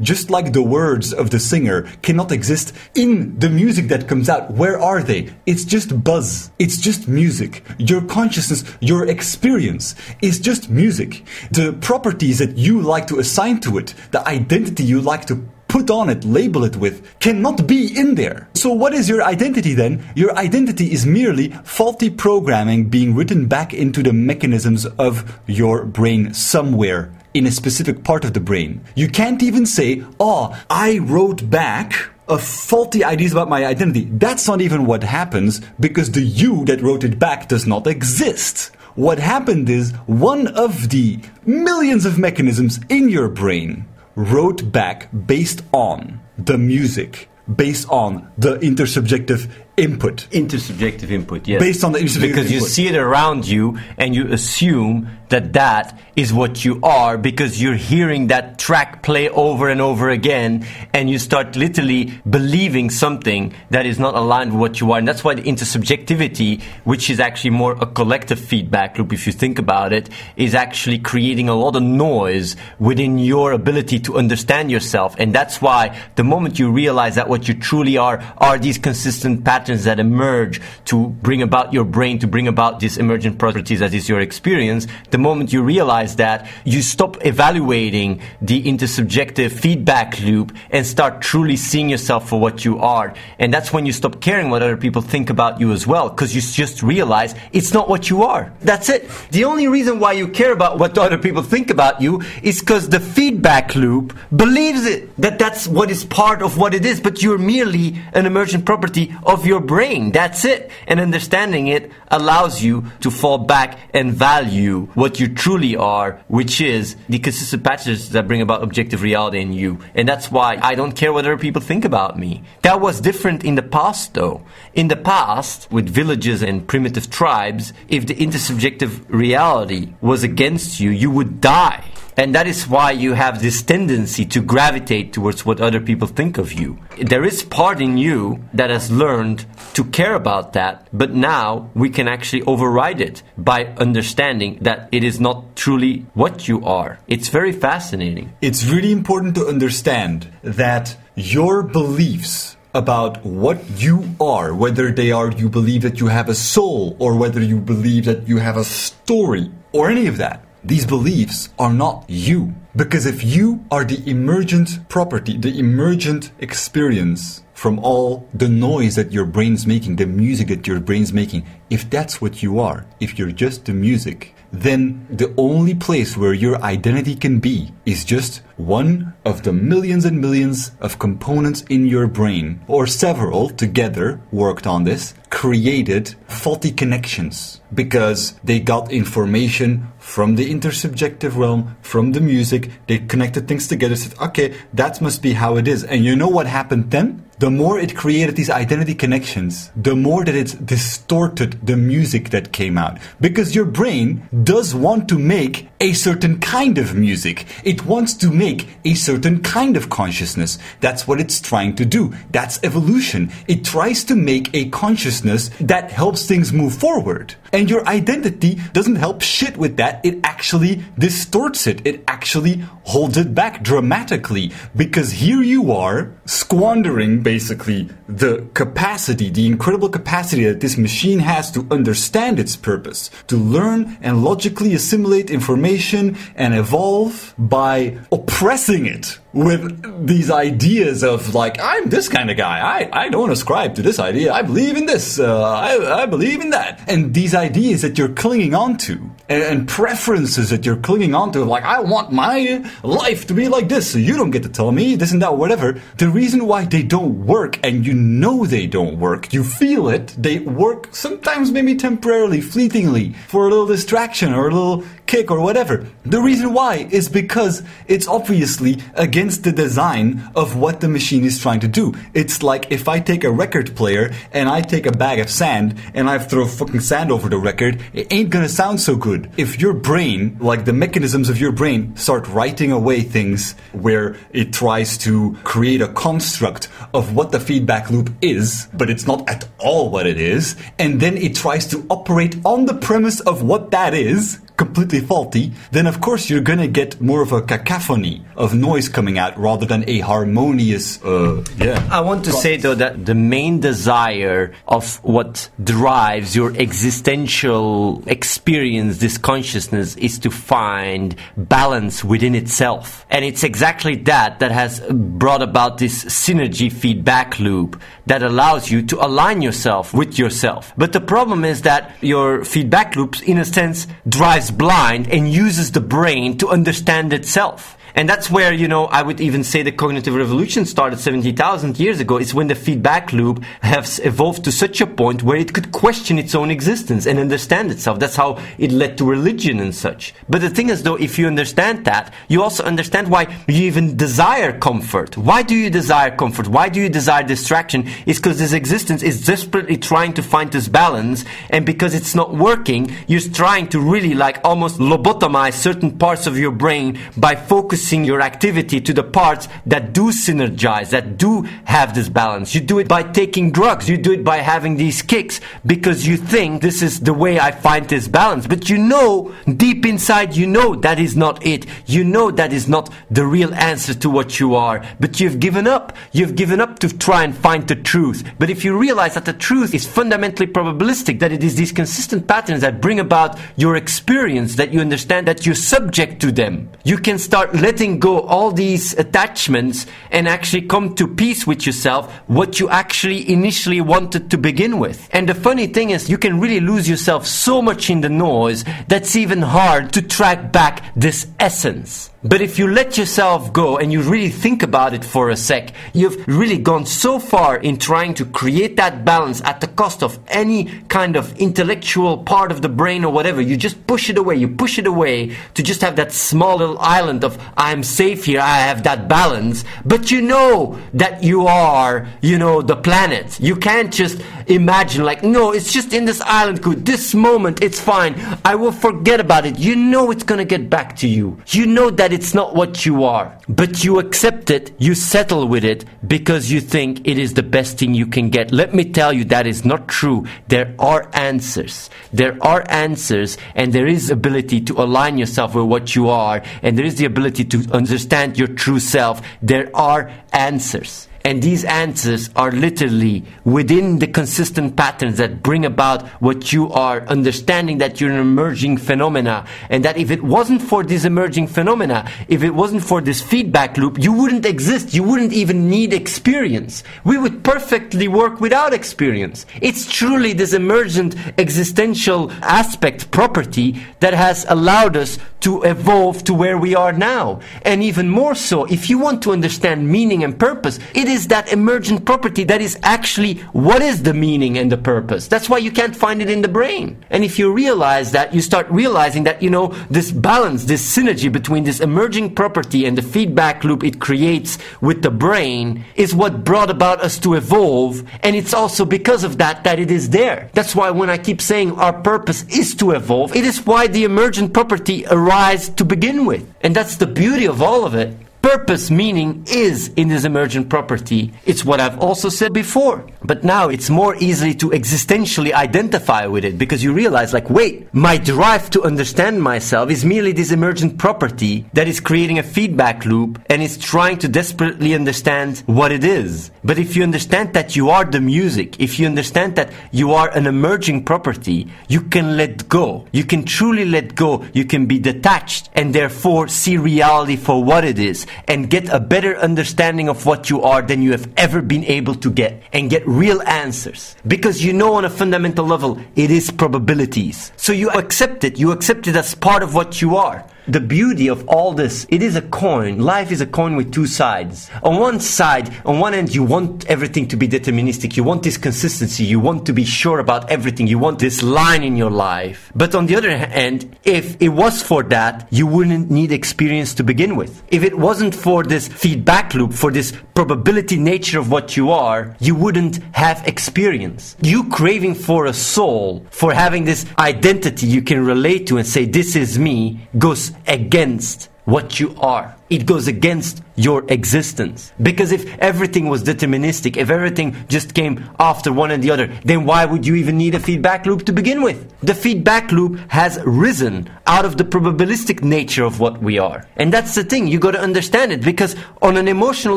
Just 0.00 0.30
like 0.30 0.52
the 0.52 0.62
words 0.62 1.12
of 1.12 1.30
the 1.30 1.38
singer 1.38 1.82
cannot 2.02 2.32
exist 2.32 2.74
in 2.94 3.38
the 3.38 3.48
music 3.48 3.88
that 3.88 4.08
comes 4.08 4.28
out. 4.28 4.50
Where 4.52 4.80
are 4.80 5.02
they? 5.02 5.30
It's 5.46 5.64
just 5.64 6.02
buzz. 6.04 6.50
It's 6.58 6.78
just 6.78 7.08
music. 7.08 7.64
Your 7.78 8.02
consciousness, 8.02 8.64
your 8.80 9.06
experience 9.06 9.94
is 10.22 10.38
just 10.40 10.70
music. 10.70 11.24
The 11.50 11.72
properties 11.80 12.38
that 12.38 12.56
you 12.56 12.80
like 12.80 13.06
to 13.08 13.18
assign 13.18 13.60
to 13.60 13.78
it, 13.78 13.94
the 14.10 14.26
identity 14.28 14.84
you 14.84 15.00
like 15.00 15.26
to 15.26 15.48
put 15.68 15.90
on 15.90 16.08
it, 16.08 16.24
label 16.24 16.64
it 16.64 16.76
with, 16.76 17.18
cannot 17.20 17.66
be 17.66 17.96
in 17.96 18.14
there. 18.14 18.48
So 18.54 18.72
what 18.72 18.94
is 18.94 19.08
your 19.08 19.22
identity 19.22 19.74
then? 19.74 20.02
Your 20.16 20.34
identity 20.36 20.92
is 20.92 21.06
merely 21.06 21.50
faulty 21.62 22.10
programming 22.10 22.88
being 22.88 23.14
written 23.14 23.46
back 23.46 23.74
into 23.74 24.02
the 24.02 24.12
mechanisms 24.12 24.86
of 24.86 25.40
your 25.46 25.84
brain 25.84 26.32
somewhere 26.34 27.12
in 27.34 27.46
a 27.46 27.50
specific 27.50 28.04
part 28.04 28.24
of 28.24 28.32
the 28.32 28.40
brain. 28.40 28.80
You 28.94 29.08
can't 29.08 29.42
even 29.42 29.66
say, 29.66 30.04
oh, 30.18 30.58
I 30.70 30.98
wrote 30.98 31.48
back 31.48 32.10
of 32.28 32.42
faulty 32.42 33.04
ideas 33.04 33.32
about 33.32 33.48
my 33.48 33.64
identity. 33.64 34.04
That's 34.04 34.46
not 34.46 34.60
even 34.60 34.86
what 34.86 35.02
happens 35.02 35.60
because 35.80 36.12
the 36.12 36.20
you 36.20 36.64
that 36.66 36.82
wrote 36.82 37.04
it 37.04 37.18
back 37.18 37.48
does 37.48 37.66
not 37.66 37.86
exist. 37.86 38.74
What 38.94 39.18
happened 39.18 39.70
is 39.70 39.92
one 40.06 40.48
of 40.48 40.90
the 40.90 41.20
millions 41.46 42.04
of 42.04 42.18
mechanisms 42.18 42.80
in 42.88 43.08
your 43.08 43.28
brain 43.28 43.86
wrote 44.16 44.72
back 44.72 45.08
based 45.26 45.62
on 45.72 46.20
the 46.36 46.58
music, 46.58 47.28
based 47.54 47.88
on 47.88 48.30
the 48.36 48.56
intersubjective 48.58 49.48
input. 49.78 50.26
Intersubjective 50.30 51.10
input, 51.10 51.46
yes. 51.46 51.60
Based 51.60 51.84
on 51.84 51.92
the 51.92 52.00
intersubjective 52.00 52.20
Because 52.20 52.52
you 52.52 52.60
see 52.60 52.88
it 52.88 52.96
around 52.96 53.46
you 53.46 53.78
and 53.96 54.14
you 54.14 54.32
assume 54.32 55.08
that 55.28 55.52
that 55.52 55.98
is 56.16 56.32
what 56.32 56.64
you 56.64 56.80
are 56.82 57.18
because 57.18 57.60
you're 57.62 57.74
hearing 57.74 58.28
that 58.28 58.58
track 58.58 59.02
play 59.02 59.28
over 59.28 59.68
and 59.68 59.80
over 59.80 60.08
again 60.08 60.66
and 60.92 61.08
you 61.08 61.18
start 61.18 61.54
literally 61.54 62.12
believing 62.28 62.90
something 62.90 63.54
that 63.70 63.86
is 63.86 63.98
not 63.98 64.14
aligned 64.14 64.52
with 64.52 64.60
what 64.60 64.80
you 64.80 64.90
are. 64.92 64.98
And 64.98 65.06
that's 65.06 65.22
why 65.22 65.34
the 65.34 65.42
intersubjectivity, 65.42 66.62
which 66.84 67.10
is 67.10 67.20
actually 67.20 67.50
more 67.50 67.72
a 67.80 67.86
collective 67.86 68.40
feedback 68.40 68.98
loop, 68.98 69.12
if 69.12 69.26
you 69.26 69.32
think 69.32 69.58
about 69.58 69.92
it, 69.92 70.08
is 70.36 70.54
actually 70.54 70.98
creating 70.98 71.48
a 71.48 71.54
lot 71.54 71.76
of 71.76 71.82
noise 71.82 72.56
within 72.78 73.18
your 73.18 73.52
ability 73.52 74.00
to 74.00 74.16
understand 74.16 74.70
yourself. 74.70 75.14
And 75.18 75.34
that's 75.34 75.60
why 75.60 75.98
the 76.16 76.24
moment 76.24 76.58
you 76.58 76.72
realize 76.72 77.14
that 77.16 77.28
what 77.28 77.48
you 77.48 77.54
truly 77.54 77.96
are 77.96 78.22
are 78.38 78.58
these 78.58 78.78
consistent 78.78 79.44
patterns 79.44 79.67
that 79.68 80.00
emerge 80.00 80.60
to 80.86 81.08
bring 81.08 81.42
about 81.42 81.72
your 81.72 81.84
brain, 81.84 82.18
to 82.18 82.26
bring 82.26 82.48
about 82.48 82.80
these 82.80 82.98
emergent 82.98 83.38
properties 83.38 83.80
that 83.80 83.94
is 83.94 84.08
your 84.08 84.20
experience, 84.20 84.86
the 85.10 85.18
moment 85.18 85.52
you 85.52 85.62
realize 85.62 86.16
that, 86.16 86.48
you 86.64 86.82
stop 86.82 87.16
evaluating 87.24 88.20
the 88.40 88.62
intersubjective 88.64 89.52
feedback 89.52 90.20
loop 90.20 90.52
and 90.70 90.86
start 90.86 91.20
truly 91.20 91.56
seeing 91.56 91.88
yourself 91.88 92.28
for 92.28 92.40
what 92.40 92.64
you 92.64 92.78
are. 92.78 93.14
And 93.38 93.52
that's 93.52 93.72
when 93.72 93.86
you 93.86 93.92
stop 93.92 94.20
caring 94.20 94.50
what 94.50 94.62
other 94.62 94.76
people 94.76 95.02
think 95.02 95.30
about 95.30 95.60
you 95.60 95.72
as 95.72 95.86
well, 95.86 96.08
because 96.08 96.34
you 96.34 96.40
just 96.40 96.82
realize 96.82 97.34
it's 97.52 97.74
not 97.74 97.88
what 97.88 98.10
you 98.10 98.22
are. 98.22 98.52
That's 98.60 98.88
it. 98.88 99.08
The 99.30 99.44
only 99.44 99.68
reason 99.68 100.00
why 100.00 100.12
you 100.12 100.28
care 100.28 100.52
about 100.52 100.78
what 100.78 100.96
other 100.96 101.18
people 101.18 101.42
think 101.42 101.70
about 101.70 102.00
you 102.00 102.22
is 102.42 102.60
because 102.60 102.88
the 102.88 103.00
feedback 103.00 103.74
loop 103.74 104.16
believes 104.34 104.86
it, 104.86 105.14
that 105.20 105.38
that's 105.38 105.68
what 105.68 105.90
is 105.90 106.04
part 106.04 106.42
of 106.42 106.58
what 106.58 106.74
it 106.74 106.84
is, 106.84 107.00
but 107.00 107.22
you're 107.22 107.38
merely 107.38 107.96
an 108.12 108.26
emergent 108.26 108.64
property 108.64 109.14
of 109.24 109.46
your 109.46 109.57
brain. 109.60 110.12
That's 110.12 110.44
it. 110.44 110.70
And 110.86 111.00
understanding 111.00 111.68
it 111.68 111.90
allows 112.08 112.62
you 112.62 112.90
to 113.00 113.10
fall 113.10 113.38
back 113.38 113.78
and 113.94 114.12
value 114.12 114.86
what 114.94 115.20
you 115.20 115.28
truly 115.28 115.76
are, 115.76 116.20
which 116.28 116.60
is 116.60 116.96
the 117.08 117.18
consistent 117.18 117.64
patterns 117.64 118.10
that 118.10 118.28
bring 118.28 118.40
about 118.40 118.62
objective 118.62 119.02
reality 119.02 119.40
in 119.40 119.52
you. 119.52 119.78
And 119.94 120.08
that's 120.08 120.30
why 120.30 120.58
I 120.62 120.74
don't 120.74 120.92
care 120.92 121.12
what 121.12 121.24
other 121.24 121.38
people 121.38 121.62
think 121.62 121.84
about 121.84 122.18
me. 122.18 122.42
That 122.62 122.80
was 122.80 123.00
different 123.00 123.44
in 123.44 123.54
the 123.54 123.62
past 123.62 124.14
though. 124.14 124.42
In 124.74 124.88
the 124.88 124.96
past, 124.96 125.70
with 125.70 125.88
villages 125.88 126.42
and 126.42 126.66
primitive 126.66 127.10
tribes, 127.10 127.72
if 127.88 128.06
the 128.06 128.14
intersubjective 128.14 129.04
reality 129.08 129.94
was 130.00 130.22
against 130.22 130.80
you, 130.80 130.90
you 130.90 131.10
would 131.10 131.40
die. 131.40 131.84
And 132.18 132.34
that 132.34 132.48
is 132.48 132.66
why 132.66 132.90
you 132.90 133.12
have 133.12 133.40
this 133.40 133.62
tendency 133.62 134.24
to 134.26 134.42
gravitate 134.42 135.12
towards 135.12 135.46
what 135.46 135.60
other 135.60 135.78
people 135.78 136.08
think 136.08 136.36
of 136.36 136.52
you. 136.52 136.76
There 137.00 137.24
is 137.24 137.44
part 137.44 137.80
in 137.80 137.96
you 137.96 138.42
that 138.52 138.70
has 138.70 138.90
learned 138.90 139.46
to 139.74 139.84
care 139.84 140.16
about 140.16 140.52
that, 140.54 140.88
but 140.92 141.14
now 141.14 141.70
we 141.74 141.90
can 141.90 142.08
actually 142.08 142.42
override 142.42 143.00
it 143.00 143.22
by 143.38 143.66
understanding 143.78 144.58
that 144.62 144.88
it 144.90 145.04
is 145.04 145.20
not 145.20 145.54
truly 145.54 146.06
what 146.14 146.48
you 146.48 146.64
are. 146.64 146.98
It's 147.06 147.28
very 147.28 147.52
fascinating. 147.52 148.32
It's 148.42 148.64
really 148.64 148.90
important 148.90 149.36
to 149.36 149.46
understand 149.46 150.26
that 150.42 150.96
your 151.14 151.62
beliefs 151.62 152.56
about 152.74 153.24
what 153.24 153.58
you 153.76 154.16
are, 154.20 154.52
whether 154.54 154.90
they 154.90 155.12
are 155.12 155.30
you 155.30 155.48
believe 155.48 155.82
that 155.82 156.00
you 156.00 156.08
have 156.08 156.28
a 156.28 156.34
soul 156.34 156.96
or 156.98 157.16
whether 157.16 157.40
you 157.40 157.60
believe 157.60 158.06
that 158.06 158.26
you 158.26 158.38
have 158.38 158.56
a 158.56 158.64
story 158.64 159.52
or 159.72 159.88
any 159.88 160.08
of 160.08 160.16
that, 160.16 160.44
these 160.68 160.84
beliefs 160.84 161.48
are 161.58 161.72
not 161.72 162.04
you. 162.08 162.54
Because 162.76 163.06
if 163.06 163.24
you 163.24 163.64
are 163.70 163.84
the 163.84 164.02
emergent 164.08 164.88
property, 164.88 165.36
the 165.36 165.58
emergent 165.58 166.30
experience 166.38 167.42
from 167.54 167.78
all 167.78 168.28
the 168.34 168.48
noise 168.48 168.94
that 168.94 169.10
your 169.10 169.24
brain's 169.24 169.66
making, 169.66 169.96
the 169.96 170.06
music 170.06 170.48
that 170.48 170.66
your 170.66 170.78
brain's 170.78 171.12
making, 171.12 171.44
if 171.70 171.88
that's 171.88 172.20
what 172.20 172.42
you 172.42 172.60
are, 172.60 172.86
if 173.00 173.18
you're 173.18 173.32
just 173.32 173.64
the 173.64 173.72
music, 173.72 174.34
then 174.52 175.06
the 175.10 175.34
only 175.36 175.74
place 175.74 176.16
where 176.16 176.34
your 176.34 176.62
identity 176.62 177.16
can 177.16 177.40
be 177.40 177.72
is 177.86 178.04
just 178.04 178.42
one 178.58 179.14
of 179.24 179.44
the 179.44 179.52
millions 179.52 180.04
and 180.04 180.20
millions 180.20 180.72
of 180.80 180.98
components 180.98 181.62
in 181.70 181.86
your 181.86 182.06
brain, 182.06 182.60
or 182.66 182.86
several 182.86 183.48
together 183.48 184.20
worked 184.32 184.66
on 184.66 184.84
this, 184.84 185.14
created 185.30 186.14
faulty 186.26 186.72
connections 186.72 187.60
because 187.72 188.32
they 188.42 188.58
got 188.58 188.90
information 188.90 189.86
from 189.98 190.36
the 190.36 190.50
intersubjective 190.50 191.36
realm, 191.36 191.76
from 191.82 192.12
the 192.12 192.20
music, 192.20 192.70
they 192.86 192.98
connected 192.98 193.46
things 193.46 193.68
together, 193.68 193.94
said, 193.94 194.18
okay, 194.18 194.54
that 194.72 195.00
must 195.00 195.22
be 195.22 195.34
how 195.34 195.56
it 195.56 195.68
is. 195.68 195.84
And 195.84 196.04
you 196.04 196.16
know 196.16 196.28
what 196.28 196.46
happened 196.46 196.90
then? 196.90 197.24
The 197.40 197.50
more 197.50 197.78
it 197.78 197.94
created 197.94 198.34
these 198.34 198.50
identity 198.50 198.94
connections, 198.94 199.70
the 199.76 199.94
more 199.94 200.24
that 200.24 200.34
it 200.34 200.66
distorted 200.66 201.64
the 201.64 201.76
music 201.76 202.30
that 202.30 202.52
came 202.52 202.76
out. 202.76 202.98
Because 203.20 203.54
your 203.54 203.66
brain 203.66 204.28
does 204.42 204.74
want 204.74 205.08
to 205.10 205.18
make 205.18 205.68
a 205.78 205.92
certain 205.92 206.40
kind 206.40 206.78
of 206.78 206.96
music. 206.96 207.46
It 207.62 207.84
wants 207.84 208.14
to 208.14 208.32
make 208.32 208.47
a 208.84 208.94
certain 208.94 209.42
kind 209.42 209.76
of 209.76 209.90
consciousness. 209.90 210.58
That's 210.80 211.06
what 211.06 211.20
it's 211.20 211.40
trying 211.40 211.76
to 211.76 211.84
do. 211.84 212.14
That's 212.30 212.58
evolution. 212.62 213.30
It 213.46 213.64
tries 213.64 214.04
to 214.04 214.14
make 214.14 214.54
a 214.54 214.70
consciousness 214.70 215.50
that 215.60 215.90
helps 215.90 216.26
things 216.26 216.52
move 216.52 216.74
forward. 216.74 217.34
And 217.52 217.70
your 217.70 217.86
identity 217.86 218.60
doesn't 218.72 218.96
help 218.96 219.22
shit 219.22 219.56
with 219.56 219.76
that. 219.76 220.04
It 220.04 220.20
actually 220.24 220.84
distorts 220.98 221.66
it. 221.66 221.86
It 221.86 222.04
actually 222.06 222.62
holds 222.84 223.16
it 223.16 223.34
back 223.34 223.62
dramatically. 223.62 224.52
Because 224.76 225.12
here 225.12 225.42
you 225.42 225.72
are 225.72 226.12
squandering 226.26 227.22
basically 227.22 227.88
the 228.08 228.46
capacity, 228.54 229.30
the 229.30 229.46
incredible 229.46 229.88
capacity 229.88 230.44
that 230.44 230.60
this 230.60 230.76
machine 230.76 231.18
has 231.18 231.50
to 231.52 231.66
understand 231.70 232.38
its 232.38 232.56
purpose, 232.56 233.10
to 233.26 233.36
learn 233.36 233.98
and 234.00 234.24
logically 234.24 234.74
assimilate 234.74 235.30
information 235.30 236.16
and 236.36 236.54
evolve 236.54 237.34
by 237.38 237.98
oppressing 238.12 238.37
it 238.86 239.18
with 239.32 240.06
these 240.06 240.30
ideas 240.30 241.04
of 241.04 241.34
like 241.34 241.58
I'm 241.60 241.88
this 241.90 242.08
kind 242.08 242.30
of 242.30 242.36
guy. 242.36 242.60
I, 242.60 243.04
I 243.04 243.08
don't 243.08 243.30
ascribe 243.30 243.74
to 243.76 243.82
this 243.82 243.98
idea. 243.98 244.32
I 244.32 244.42
believe 244.42 244.76
in 244.76 244.86
this. 244.86 245.18
Uh, 245.18 245.42
I, 245.42 246.02
I 246.02 246.06
believe 246.06 246.40
in 246.40 246.50
that. 246.50 246.82
And 246.88 247.12
these 247.14 247.34
ideas 247.34 247.82
that 247.82 247.98
you're 247.98 248.08
clinging 248.08 248.54
onto 248.54 249.10
and, 249.28 249.42
and 249.42 249.68
preferences 249.68 250.50
that 250.50 250.64
you're 250.64 250.76
clinging 250.76 251.14
onto, 251.14 251.44
like 251.44 251.64
I 251.64 251.80
want 251.80 252.10
my 252.12 252.64
life 252.82 253.26
to 253.26 253.34
be 253.34 253.48
like 253.48 253.68
this. 253.68 253.92
So 253.92 253.98
you 253.98 254.16
don't 254.16 254.30
get 254.30 254.42
to 254.44 254.48
tell 254.48 254.72
me 254.72 254.96
this 254.96 255.12
and 255.12 255.20
that, 255.22 255.36
whatever. 255.36 255.80
The 255.98 256.08
reason 256.08 256.46
why 256.46 256.64
they 256.64 256.82
don't 256.82 257.26
work, 257.26 257.58
and 257.62 257.86
you 257.86 257.94
know 257.94 258.46
they 258.46 258.66
don't 258.66 258.98
work, 258.98 259.32
you 259.32 259.44
feel 259.44 259.88
it. 259.88 260.14
They 260.16 260.38
work 260.38 260.94
sometimes 260.94 261.52
maybe 261.52 261.74
temporarily, 261.74 262.40
fleetingly, 262.40 263.12
for 263.28 263.46
a 263.46 263.50
little 263.50 263.66
distraction 263.66 264.32
or 264.32 264.48
a 264.48 264.54
little 264.54 264.84
kick 265.06 265.30
or 265.30 265.40
whatever. 265.40 265.86
The 266.04 266.20
reason 266.20 266.52
why 266.52 266.88
is 266.90 267.08
because 267.08 267.62
it's 267.86 268.06
obviously 268.06 268.78
against 269.18 269.42
the 269.42 269.50
design 269.50 270.30
of 270.36 270.54
what 270.54 270.80
the 270.80 270.86
machine 270.86 271.24
is 271.24 271.40
trying 271.40 271.58
to 271.58 271.66
do. 271.66 271.92
It's 272.14 272.40
like 272.40 272.70
if 272.70 272.86
I 272.86 273.00
take 273.00 273.24
a 273.24 273.32
record 273.32 273.74
player 273.74 274.12
and 274.32 274.48
I 274.48 274.60
take 274.60 274.86
a 274.86 274.92
bag 274.92 275.18
of 275.18 275.28
sand 275.28 275.74
and 275.92 276.08
I 276.08 276.18
throw 276.18 276.46
fucking 276.46 276.78
sand 276.78 277.10
over 277.10 277.28
the 277.28 277.36
record, 277.36 277.82
it 277.92 278.12
ain't 278.12 278.30
gonna 278.30 278.48
sound 278.48 278.80
so 278.80 278.94
good. 278.94 279.28
If 279.36 279.58
your 279.58 279.72
brain, 279.72 280.36
like 280.38 280.66
the 280.66 280.72
mechanisms 280.72 281.28
of 281.28 281.40
your 281.40 281.50
brain, 281.50 281.96
start 281.96 282.28
writing 282.28 282.70
away 282.70 283.00
things 283.00 283.56
where 283.72 284.14
it 284.30 284.52
tries 284.52 284.96
to 284.98 285.36
create 285.42 285.80
a 285.80 285.88
construct 285.88 286.68
of 286.94 287.16
what 287.16 287.32
the 287.32 287.40
feedback 287.40 287.90
loop 287.90 288.10
is, 288.22 288.68
but 288.72 288.88
it's 288.88 289.08
not 289.08 289.28
at 289.28 289.48
all 289.58 289.90
what 289.90 290.06
it 290.06 290.20
is, 290.20 290.54
and 290.78 291.00
then 291.00 291.16
it 291.16 291.34
tries 291.34 291.66
to 291.66 291.84
operate 291.90 292.36
on 292.44 292.66
the 292.66 292.74
premise 292.74 293.18
of 293.18 293.42
what 293.42 293.72
that 293.72 293.94
is, 293.94 294.38
completely 294.58 295.00
faulty, 295.00 295.52
then 295.70 295.86
of 295.86 296.00
course 296.02 296.28
you're 296.28 296.42
gonna 296.42 296.66
get 296.66 297.00
more 297.00 297.22
of 297.22 297.32
a 297.32 297.40
cacophony 297.40 298.22
of 298.36 298.54
noise 298.54 298.88
coming 298.88 299.16
out 299.16 299.38
rather 299.38 299.64
than 299.64 299.88
a 299.88 300.00
harmonious, 300.00 301.02
uh, 301.04 301.42
yeah. 301.56 301.88
I 301.90 302.00
want 302.00 302.24
to 302.26 302.32
say 302.32 302.58
though 302.58 302.74
that 302.74 303.06
the 303.06 303.14
main 303.14 303.60
desire 303.60 304.52
of 304.66 305.02
what 305.04 305.48
drives 305.62 306.34
your 306.34 306.52
existential 306.56 308.02
experience, 308.06 308.98
this 308.98 309.16
consciousness, 309.16 309.96
is 309.96 310.18
to 310.18 310.30
find 310.30 311.14
balance 311.36 312.04
within 312.04 312.34
itself. 312.34 313.06
And 313.10 313.24
it's 313.24 313.44
exactly 313.44 313.94
that 314.12 314.40
that 314.40 314.50
has 314.50 314.80
brought 314.90 315.42
about 315.42 315.78
this 315.78 316.04
synergy 316.04 316.70
feedback 316.70 317.38
loop 317.38 317.80
that 318.06 318.22
allows 318.22 318.70
you 318.70 318.82
to 318.82 319.04
align 319.04 319.40
yourself 319.40 319.94
with 319.94 320.18
yourself. 320.18 320.72
But 320.76 320.92
the 320.92 321.00
problem 321.00 321.44
is 321.44 321.62
that 321.62 321.94
your 322.00 322.44
feedback 322.44 322.96
loops, 322.96 323.20
in 323.20 323.38
a 323.38 323.44
sense, 323.44 323.86
drives 324.08 324.47
blind 324.50 325.08
and 325.08 325.32
uses 325.32 325.72
the 325.72 325.80
brain 325.80 326.36
to 326.38 326.48
understand 326.48 327.12
itself. 327.12 327.77
And 327.94 328.08
that's 328.08 328.30
where, 328.30 328.52
you 328.52 328.68
know, 328.68 328.86
I 328.86 329.02
would 329.02 329.20
even 329.20 329.42
say 329.42 329.62
the 329.62 329.72
cognitive 329.72 330.14
revolution 330.14 330.64
started 330.66 331.00
70,000 331.00 331.80
years 331.80 332.00
ago. 332.00 332.16
It's 332.16 332.34
when 332.34 332.48
the 332.48 332.54
feedback 332.54 333.12
loop 333.12 333.42
has 333.62 333.98
evolved 334.00 334.44
to 334.44 334.52
such 334.52 334.80
a 334.80 334.86
point 334.86 335.22
where 335.22 335.36
it 335.36 335.54
could 335.54 335.72
question 335.72 336.18
its 336.18 336.34
own 336.34 336.50
existence 336.50 337.06
and 337.06 337.18
understand 337.18 337.70
itself. 337.70 337.98
That's 337.98 338.16
how 338.16 338.38
it 338.58 338.72
led 338.72 338.98
to 338.98 339.04
religion 339.04 339.58
and 339.60 339.74
such. 339.74 340.14
But 340.28 340.42
the 340.42 340.50
thing 340.50 340.68
is, 340.68 340.82
though, 340.82 340.96
if 340.96 341.18
you 341.18 341.26
understand 341.26 341.84
that, 341.86 342.12
you 342.28 342.42
also 342.42 342.64
understand 342.64 343.08
why 343.08 343.34
you 343.48 343.62
even 343.62 343.96
desire 343.96 344.58
comfort. 344.58 345.16
Why 345.16 345.42
do 345.42 345.54
you 345.54 345.70
desire 345.70 346.14
comfort? 346.14 346.48
Why 346.48 346.68
do 346.68 346.80
you 346.80 346.88
desire 346.88 347.22
distraction? 347.22 347.88
It's 348.06 348.18
because 348.18 348.38
this 348.38 348.52
existence 348.52 349.02
is 349.02 349.24
desperately 349.24 349.76
trying 349.76 350.12
to 350.14 350.22
find 350.22 350.52
this 350.52 350.68
balance. 350.68 351.24
And 351.50 351.64
because 351.64 351.94
it's 351.94 352.14
not 352.14 352.34
working, 352.34 352.94
you're 353.06 353.20
trying 353.20 353.68
to 353.68 353.80
really 353.80 354.14
like 354.14 354.40
almost 354.44 354.78
lobotomize 354.78 355.54
certain 355.54 355.96
parts 355.98 356.26
of 356.26 356.36
your 356.36 356.52
brain 356.52 356.98
by 357.16 357.34
focusing 357.34 357.77
your 358.04 358.20
activity 358.20 358.80
to 358.80 358.92
the 358.92 359.02
parts 359.02 359.48
that 359.66 359.92
do 359.92 360.10
synergize, 360.10 360.90
that 360.90 361.16
do 361.16 361.42
have 361.64 361.94
this 361.94 362.08
balance. 362.08 362.54
You 362.54 362.60
do 362.60 362.78
it 362.78 362.88
by 362.88 363.02
taking 363.02 363.50
drugs. 363.50 363.88
You 363.88 363.96
do 363.96 364.12
it 364.12 364.24
by 364.24 364.38
having 364.38 364.76
these 364.76 365.02
kicks 365.02 365.40
because 365.64 366.06
you 366.06 366.16
think 366.16 366.62
this 366.62 366.82
is 366.82 367.00
the 367.00 367.14
way 367.14 367.38
I 367.38 367.50
find 367.50 367.88
this 367.88 368.08
balance. 368.08 368.46
But 368.46 368.68
you 368.68 368.78
know, 368.78 369.34
deep 369.56 369.86
inside, 369.86 370.36
you 370.36 370.46
know 370.46 370.74
that 370.76 370.98
is 370.98 371.16
not 371.16 371.44
it. 371.46 371.66
You 371.86 372.04
know 372.04 372.30
that 372.30 372.52
is 372.52 372.68
not 372.68 372.92
the 373.10 373.26
real 373.26 373.54
answer 373.54 373.94
to 373.94 374.10
what 374.10 374.40
you 374.40 374.54
are. 374.54 374.84
But 375.00 375.20
you've 375.20 375.40
given 375.40 375.66
up. 375.66 375.96
You've 376.12 376.36
given 376.36 376.60
up 376.60 376.78
to 376.80 376.96
try 376.96 377.24
and 377.24 377.36
find 377.36 377.66
the 377.68 377.76
truth. 377.76 378.28
But 378.38 378.50
if 378.50 378.64
you 378.64 378.76
realize 378.76 379.14
that 379.14 379.24
the 379.24 379.32
truth 379.32 379.74
is 379.74 379.86
fundamentally 379.86 380.46
probabilistic, 380.46 381.20
that 381.20 381.32
it 381.32 381.44
is 381.44 381.56
these 381.56 381.72
consistent 381.72 382.26
patterns 382.26 382.62
that 382.62 382.80
bring 382.80 383.00
about 383.00 383.38
your 383.56 383.76
experience, 383.76 384.56
that 384.56 384.72
you 384.72 384.80
understand 384.80 385.26
that 385.28 385.46
you're 385.46 385.54
subject 385.54 386.20
to 386.22 386.32
them, 386.32 386.70
you 386.84 386.98
can 386.98 387.18
start 387.18 387.54
letting 387.54 387.67
letting 387.68 387.98
go 387.98 388.20
all 388.20 388.50
these 388.50 388.94
attachments 388.94 389.84
and 390.10 390.26
actually 390.26 390.62
come 390.62 390.94
to 390.94 391.06
peace 391.06 391.46
with 391.46 391.66
yourself, 391.66 392.10
what 392.26 392.58
you 392.58 392.66
actually 392.70 393.30
initially 393.30 393.82
wanted 393.82 394.30
to 394.30 394.38
begin 394.38 394.78
with. 394.78 395.06
And 395.12 395.28
the 395.28 395.34
funny 395.34 395.66
thing 395.66 395.90
is, 395.90 396.08
you 396.08 396.16
can 396.16 396.40
really 396.40 396.60
lose 396.60 396.88
yourself 396.88 397.26
so 397.26 397.60
much 397.60 397.90
in 397.90 398.00
the 398.00 398.08
noise 398.08 398.64
that's 398.88 399.16
even 399.16 399.42
hard 399.42 399.92
to 399.92 400.00
track 400.00 400.50
back 400.50 400.82
this 400.96 401.26
essence. 401.38 402.08
But 402.28 402.42
if 402.42 402.58
you 402.58 402.68
let 402.68 402.98
yourself 402.98 403.54
go 403.54 403.78
and 403.78 403.90
you 403.90 404.02
really 404.02 404.28
think 404.28 404.62
about 404.62 404.92
it 404.92 405.02
for 405.02 405.30
a 405.30 405.36
sec, 405.36 405.72
you've 405.94 406.28
really 406.28 406.58
gone 406.58 406.84
so 406.84 407.18
far 407.18 407.56
in 407.56 407.78
trying 407.78 408.12
to 408.14 408.26
create 408.26 408.76
that 408.76 409.02
balance 409.02 409.40
at 409.44 409.62
the 409.62 409.66
cost 409.66 410.02
of 410.02 410.18
any 410.28 410.66
kind 410.88 411.16
of 411.16 411.34
intellectual 411.38 412.18
part 412.18 412.52
of 412.52 412.60
the 412.60 412.68
brain 412.68 413.02
or 413.02 413.10
whatever. 413.14 413.40
You 413.40 413.56
just 413.56 413.86
push 413.86 414.10
it 414.10 414.18
away. 414.18 414.36
You 414.36 414.46
push 414.46 414.78
it 414.78 414.86
away 414.86 415.38
to 415.54 415.62
just 415.62 415.80
have 415.80 415.96
that 415.96 416.12
small 416.12 416.58
little 416.58 416.78
island 416.80 417.24
of, 417.24 417.42
I'm 417.56 417.82
safe 417.82 418.26
here. 418.26 418.40
I 418.40 418.58
have 418.58 418.82
that 418.82 419.08
balance. 419.08 419.64
But 419.86 420.10
you 420.10 420.20
know 420.20 420.78
that 420.92 421.22
you 421.22 421.46
are, 421.46 422.08
you 422.20 422.36
know, 422.36 422.60
the 422.60 422.76
planet. 422.76 423.40
You 423.40 423.56
can't 423.56 423.90
just 423.90 424.20
imagine 424.48 425.02
like, 425.02 425.22
no, 425.22 425.52
it's 425.52 425.72
just 425.72 425.94
in 425.94 426.04
this 426.04 426.20
island 426.20 426.62
good. 426.62 426.84
This 426.84 427.14
moment, 427.14 427.62
it's 427.62 427.80
fine. 427.80 428.16
I 428.44 428.54
will 428.54 428.72
forget 428.72 429.18
about 429.18 429.46
it. 429.46 429.58
You 429.58 429.76
know 429.76 430.10
it's 430.10 430.24
going 430.24 430.40
to 430.40 430.44
get 430.44 430.68
back 430.68 430.94
to 430.96 431.08
you. 431.08 431.40
You 431.46 431.64
know 431.64 431.88
that 431.88 432.12
it's 432.12 432.17
not 432.34 432.54
what 432.54 432.86
you 432.86 433.04
are. 433.04 433.36
But 433.48 433.84
you 433.84 433.98
accept 433.98 434.50
it, 434.50 434.72
you 434.78 434.94
settle 434.94 435.48
with 435.48 435.64
it 435.64 435.84
because 436.06 436.50
you 436.50 436.60
think 436.60 437.06
it 437.06 437.18
is 437.18 437.34
the 437.34 437.42
best 437.42 437.78
thing 437.78 437.94
you 437.94 438.06
can 438.06 438.30
get. 438.30 438.52
Let 438.52 438.74
me 438.74 438.84
tell 438.84 439.12
you 439.12 439.24
that 439.26 439.46
is 439.46 439.64
not 439.64 439.88
true. 439.88 440.26
There 440.48 440.74
are 440.78 441.08
answers. 441.12 441.90
There 442.12 442.36
are 442.40 442.64
answers 442.70 443.36
and 443.54 443.72
there 443.72 443.86
is 443.86 444.10
ability 444.10 444.60
to 444.62 444.74
align 444.82 445.18
yourself 445.18 445.54
with 445.54 445.66
what 445.66 445.96
you 445.96 446.08
are 446.08 446.42
and 446.62 446.78
there 446.78 446.86
is 446.86 446.96
the 446.96 447.06
ability 447.06 447.44
to 447.46 447.64
understand 447.72 448.38
your 448.38 448.48
true 448.48 448.80
self. 448.80 449.20
There 449.42 449.70
are 449.74 450.10
answers. 450.32 451.07
And 451.24 451.42
these 451.42 451.64
answers 451.64 452.30
are 452.36 452.50
literally 452.50 453.24
within 453.44 453.98
the 453.98 454.06
consistent 454.06 454.76
patterns 454.76 455.18
that 455.18 455.42
bring 455.42 455.64
about 455.64 456.06
what 456.22 456.52
you 456.52 456.70
are, 456.70 457.06
understanding 457.06 457.78
that 457.78 458.00
you're 458.00 458.10
an 458.10 458.20
emerging 458.20 458.78
phenomena. 458.78 459.46
And 459.68 459.84
that 459.84 459.96
if 459.96 460.10
it 460.10 460.22
wasn't 460.22 460.62
for 460.62 460.84
these 460.84 461.04
emerging 461.04 461.48
phenomena, 461.48 462.10
if 462.28 462.42
it 462.42 462.50
wasn't 462.50 462.84
for 462.84 463.00
this 463.00 463.20
feedback 463.20 463.76
loop, 463.76 463.98
you 463.98 464.12
wouldn't 464.12 464.46
exist. 464.46 464.94
You 464.94 465.02
wouldn't 465.02 465.32
even 465.32 465.68
need 465.68 465.92
experience. 465.92 466.84
We 467.04 467.18
would 467.18 467.44
perfectly 467.44 468.08
work 468.08 468.40
without 468.40 468.72
experience. 468.72 469.46
It's 469.60 469.90
truly 469.90 470.32
this 470.32 470.52
emergent 470.52 471.16
existential 471.38 472.30
aspect 472.42 473.10
property 473.10 473.80
that 474.00 474.14
has 474.14 474.46
allowed 474.48 474.96
us 474.96 475.18
to 475.40 475.62
evolve 475.62 476.24
to 476.24 476.34
where 476.34 476.58
we 476.58 476.74
are 476.74 476.92
now. 476.92 477.40
And 477.62 477.82
even 477.82 478.08
more 478.08 478.34
so, 478.34 478.64
if 478.64 478.90
you 478.90 478.98
want 478.98 479.22
to 479.22 479.32
understand 479.32 479.88
meaning 479.88 480.24
and 480.24 480.38
purpose, 480.38 480.78
it 480.94 481.07
is 481.08 481.28
that 481.28 481.52
emergent 481.52 482.04
property 482.04 482.44
that 482.44 482.60
is 482.60 482.78
actually 482.82 483.34
what 483.52 483.82
is 483.82 484.02
the 484.02 484.14
meaning 484.14 484.58
and 484.58 484.70
the 484.70 484.76
purpose. 484.76 485.28
That's 485.28 485.48
why 485.48 485.58
you 485.58 485.70
can't 485.70 485.94
find 485.94 486.22
it 486.22 486.30
in 486.30 486.42
the 486.42 486.48
brain. 486.48 487.02
And 487.10 487.24
if 487.24 487.38
you 487.38 487.52
realize 487.52 488.12
that, 488.12 488.34
you 488.34 488.40
start 488.40 488.70
realizing 488.70 489.24
that, 489.24 489.42
you 489.42 489.50
know, 489.50 489.68
this 489.90 490.10
balance, 490.10 490.64
this 490.64 490.96
synergy 490.96 491.30
between 491.30 491.64
this 491.64 491.80
emerging 491.80 492.34
property 492.34 492.86
and 492.86 492.96
the 492.96 493.02
feedback 493.02 493.64
loop 493.64 493.84
it 493.84 494.00
creates 494.00 494.58
with 494.80 495.02
the 495.02 495.10
brain 495.10 495.84
is 495.96 496.14
what 496.14 496.44
brought 496.44 496.70
about 496.70 497.00
us 497.00 497.18
to 497.20 497.34
evolve. 497.34 498.02
And 498.22 498.36
it's 498.36 498.54
also 498.54 498.84
because 498.84 499.24
of 499.24 499.38
that 499.38 499.64
that 499.64 499.78
it 499.78 499.90
is 499.90 500.10
there. 500.10 500.50
That's 500.52 500.74
why 500.74 500.90
when 500.90 501.10
I 501.10 501.18
keep 501.18 501.40
saying 501.40 501.72
our 501.72 501.92
purpose 501.92 502.44
is 502.44 502.74
to 502.76 502.92
evolve, 502.92 503.34
it 503.34 503.44
is 503.44 503.64
why 503.64 503.86
the 503.86 504.04
emergent 504.04 504.52
property 504.52 505.04
arise 505.10 505.68
to 505.70 505.84
begin 505.84 506.26
with. 506.26 506.48
And 506.60 506.74
that's 506.74 506.96
the 506.96 507.06
beauty 507.06 507.46
of 507.46 507.62
all 507.62 507.84
of 507.84 507.94
it 507.94 508.14
purpose 508.48 508.90
meaning 508.90 509.44
is 509.46 509.88
in 509.96 510.08
this 510.08 510.24
emergent 510.24 510.70
property. 510.70 511.34
It's 511.44 511.66
what 511.66 511.80
I've 511.80 511.98
also 511.98 512.30
said 512.30 512.54
before. 512.54 513.06
But 513.22 513.44
now 513.44 513.68
it's 513.68 513.90
more 513.90 514.16
easily 514.16 514.54
to 514.54 514.70
existentially 514.70 515.52
identify 515.52 516.24
with 516.24 516.46
it 516.46 516.56
because 516.56 516.82
you 516.82 516.94
realize, 516.94 517.34
like, 517.34 517.50
wait, 517.50 517.92
my 517.92 518.16
drive 518.16 518.70
to 518.70 518.84
understand 518.84 519.42
myself 519.42 519.90
is 519.90 520.02
merely 520.02 520.32
this 520.32 520.50
emergent 520.50 520.96
property 520.96 521.66
that 521.74 521.88
is 521.88 522.00
creating 522.00 522.38
a 522.38 522.42
feedback 522.42 523.04
loop 523.04 523.38
and 523.50 523.60
is 523.60 523.76
trying 523.76 524.16
to 524.20 524.28
desperately 524.28 524.94
understand 524.94 525.62
what 525.66 525.92
it 525.92 526.02
is. 526.02 526.50
But 526.64 526.78
if 526.78 526.96
you 526.96 527.02
understand 527.02 527.52
that 527.52 527.76
you 527.76 527.90
are 527.90 528.06
the 528.06 528.20
music, 528.20 528.80
if 528.80 528.98
you 528.98 529.06
understand 529.06 529.56
that 529.56 529.72
you 529.90 530.12
are 530.12 530.30
an 530.30 530.46
emerging 530.46 531.04
property, 531.04 531.68
you 531.88 532.00
can 532.00 532.38
let 532.38 532.66
go. 532.70 533.06
You 533.12 533.24
can 533.24 533.44
truly 533.44 533.84
let 533.84 534.14
go. 534.14 534.46
You 534.54 534.64
can 534.64 534.86
be 534.86 534.98
detached 534.98 535.68
and 535.74 535.94
therefore 535.94 536.48
see 536.48 536.78
reality 536.78 537.36
for 537.36 537.62
what 537.62 537.84
it 537.84 537.98
is 537.98 538.26
and 538.46 538.70
get 538.70 538.88
a 538.88 539.00
better 539.00 539.36
understanding 539.36 540.08
of 540.08 540.26
what 540.26 540.48
you 540.48 540.62
are 540.62 540.82
than 540.82 541.02
you 541.02 541.12
have 541.12 541.28
ever 541.36 541.60
been 541.62 541.84
able 541.84 542.14
to 542.14 542.30
get 542.30 542.62
and 542.72 542.90
get 542.90 543.06
real 543.06 543.42
answers. 543.42 544.14
Because 544.26 544.64
you 544.64 544.72
know 544.72 544.94
on 544.94 545.04
a 545.04 545.10
fundamental 545.10 545.66
level, 545.66 546.00
it 546.16 546.30
is 546.30 546.50
probabilities. 546.50 547.52
So 547.56 547.72
you 547.72 547.90
accept 547.90 548.44
it. 548.44 548.58
You 548.58 548.72
accept 548.72 549.06
it 549.06 549.16
as 549.16 549.34
part 549.34 549.62
of 549.62 549.74
what 549.74 550.00
you 550.00 550.16
are 550.16 550.44
the 550.68 550.80
beauty 550.80 551.28
of 551.28 551.48
all 551.48 551.72
this, 551.72 552.06
it 552.10 552.22
is 552.22 552.36
a 552.36 552.42
coin. 552.42 552.98
Life 552.98 553.32
is 553.32 553.40
a 553.40 553.46
coin 553.46 553.74
with 553.74 553.92
two 553.92 554.06
sides. 554.06 554.70
On 554.82 554.98
one 555.00 555.18
side, 555.18 555.74
on 555.86 555.98
one 555.98 556.12
end, 556.14 556.34
you 556.34 556.42
want 556.42 556.84
everything 556.86 557.26
to 557.28 557.36
be 557.36 557.48
deterministic. 557.48 558.16
You 558.16 558.24
want 558.24 558.42
this 558.42 558.58
consistency. 558.58 559.24
You 559.24 559.40
want 559.40 559.64
to 559.66 559.72
be 559.72 559.84
sure 559.84 560.18
about 560.18 560.50
everything. 560.50 560.86
You 560.86 560.98
want 560.98 561.18
this 561.18 561.42
line 561.42 561.82
in 561.82 561.96
your 561.96 562.10
life. 562.10 562.70
But 562.74 562.94
on 562.94 563.06
the 563.06 563.16
other 563.16 563.34
hand, 563.34 563.96
if 564.04 564.40
it 564.40 564.50
was 564.50 564.82
for 564.82 565.02
that, 565.04 565.48
you 565.50 565.66
wouldn't 565.66 566.10
need 566.10 566.32
experience 566.32 566.94
to 566.94 567.02
begin 567.02 567.34
with. 567.36 567.62
If 567.68 567.82
it 567.82 567.98
wasn't 567.98 568.34
for 568.34 568.62
this 568.62 568.88
feedback 568.88 569.54
loop, 569.54 569.72
for 569.72 569.90
this 569.90 570.12
probability 570.38 570.96
nature 570.96 571.40
of 571.40 571.50
what 571.50 571.76
you 571.76 571.90
are, 571.90 572.36
you 572.38 572.54
wouldn't 572.54 573.02
have 573.12 573.44
experience. 573.48 574.36
You 574.40 574.68
craving 574.68 575.16
for 575.16 575.46
a 575.46 575.52
soul, 575.52 576.24
for 576.30 576.54
having 576.54 576.84
this 576.84 577.06
identity 577.18 577.88
you 577.88 578.02
can 578.02 578.24
relate 578.24 578.68
to 578.68 578.76
and 578.76 578.86
say, 578.86 579.04
this 579.04 579.34
is 579.34 579.58
me, 579.58 580.06
goes 580.16 580.52
against 580.68 581.48
what 581.64 581.98
you 581.98 582.14
are. 582.20 582.57
It 582.70 582.86
goes 582.86 583.08
against 583.08 583.62
your 583.76 584.04
existence. 584.08 584.92
Because 585.00 585.32
if 585.32 585.56
everything 585.58 586.08
was 586.08 586.24
deterministic, 586.24 586.96
if 586.96 587.10
everything 587.10 587.56
just 587.68 587.94
came 587.94 588.28
after 588.38 588.72
one 588.72 588.90
and 588.90 589.02
the 589.02 589.10
other, 589.10 589.28
then 589.44 589.64
why 589.64 589.84
would 589.84 590.06
you 590.06 590.16
even 590.16 590.36
need 590.36 590.54
a 590.54 590.60
feedback 590.60 591.06
loop 591.06 591.24
to 591.26 591.32
begin 591.32 591.62
with? 591.62 591.94
The 592.00 592.14
feedback 592.14 592.72
loop 592.72 592.98
has 593.08 593.38
risen 593.44 594.10
out 594.26 594.44
of 594.44 594.56
the 594.56 594.64
probabilistic 594.64 595.42
nature 595.42 595.84
of 595.84 596.00
what 596.00 596.20
we 596.20 596.38
are. 596.38 596.66
And 596.76 596.92
that's 596.92 597.14
the 597.14 597.24
thing, 597.24 597.46
you 597.46 597.58
gotta 597.58 597.80
understand 597.80 598.32
it 598.32 598.42
because 598.42 598.76
on 599.00 599.16
an 599.16 599.28
emotional 599.28 599.76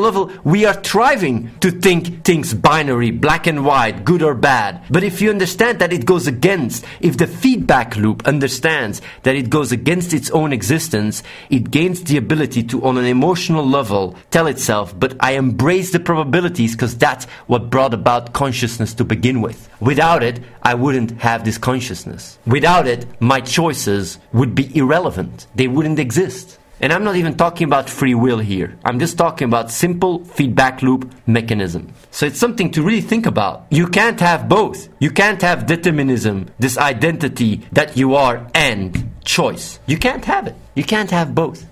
level, 0.00 0.30
we 0.44 0.66
are 0.66 0.74
thriving 0.74 1.56
to 1.60 1.70
think 1.70 2.24
things 2.24 2.52
binary, 2.52 3.10
black 3.10 3.46
and 3.46 3.64
white, 3.64 4.04
good 4.04 4.22
or 4.22 4.34
bad. 4.34 4.82
But 4.90 5.04
if 5.04 5.22
you 5.22 5.30
understand 5.30 5.78
that 5.78 5.92
it 5.92 6.04
goes 6.04 6.26
against, 6.26 6.84
if 7.00 7.16
the 7.16 7.26
feedback 7.26 7.96
loop 7.96 8.26
understands 8.26 9.00
that 9.22 9.36
it 9.36 9.48
goes 9.48 9.72
against 9.72 10.12
its 10.12 10.30
own 10.30 10.52
existence, 10.52 11.22
it 11.50 11.70
gains 11.70 12.02
the 12.02 12.16
ability 12.16 12.64
to, 12.64 12.81
on 12.82 12.98
an 12.98 13.04
emotional 13.04 13.66
level, 13.66 14.16
tell 14.30 14.46
itself, 14.46 14.98
but 14.98 15.16
I 15.20 15.32
embrace 15.32 15.92
the 15.92 16.00
probabilities 16.00 16.72
because 16.72 16.96
that's 16.96 17.24
what 17.46 17.70
brought 17.70 17.94
about 17.94 18.32
consciousness 18.32 18.94
to 18.94 19.04
begin 19.04 19.40
with. 19.40 19.68
Without 19.80 20.22
it, 20.22 20.40
I 20.62 20.74
wouldn't 20.74 21.20
have 21.20 21.44
this 21.44 21.58
consciousness. 21.58 22.38
Without 22.46 22.86
it, 22.86 23.06
my 23.20 23.40
choices 23.40 24.18
would 24.32 24.54
be 24.54 24.76
irrelevant. 24.76 25.46
They 25.54 25.68
wouldn't 25.68 25.98
exist. 25.98 26.58
And 26.82 26.92
I'm 26.92 27.04
not 27.04 27.14
even 27.14 27.36
talking 27.36 27.66
about 27.66 27.88
free 27.88 28.14
will 28.14 28.38
here. 28.38 28.76
I'm 28.84 28.98
just 28.98 29.16
talking 29.16 29.46
about 29.46 29.70
simple 29.70 30.24
feedback 30.24 30.82
loop 30.82 31.08
mechanism. 31.28 31.92
So 32.10 32.26
it's 32.26 32.40
something 32.40 32.72
to 32.72 32.82
really 32.82 33.00
think 33.00 33.24
about. 33.24 33.66
You 33.70 33.86
can't 33.86 34.18
have 34.18 34.48
both. 34.48 34.88
You 34.98 35.12
can't 35.12 35.40
have 35.42 35.66
determinism, 35.66 36.48
this 36.58 36.76
identity 36.76 37.62
that 37.70 37.96
you 37.96 38.16
are, 38.16 38.44
and 38.52 39.12
choice. 39.24 39.78
You 39.86 39.96
can't 39.96 40.24
have 40.24 40.48
it. 40.48 40.56
You 40.74 40.82
can't 40.82 41.12
have 41.12 41.36
both. 41.36 41.64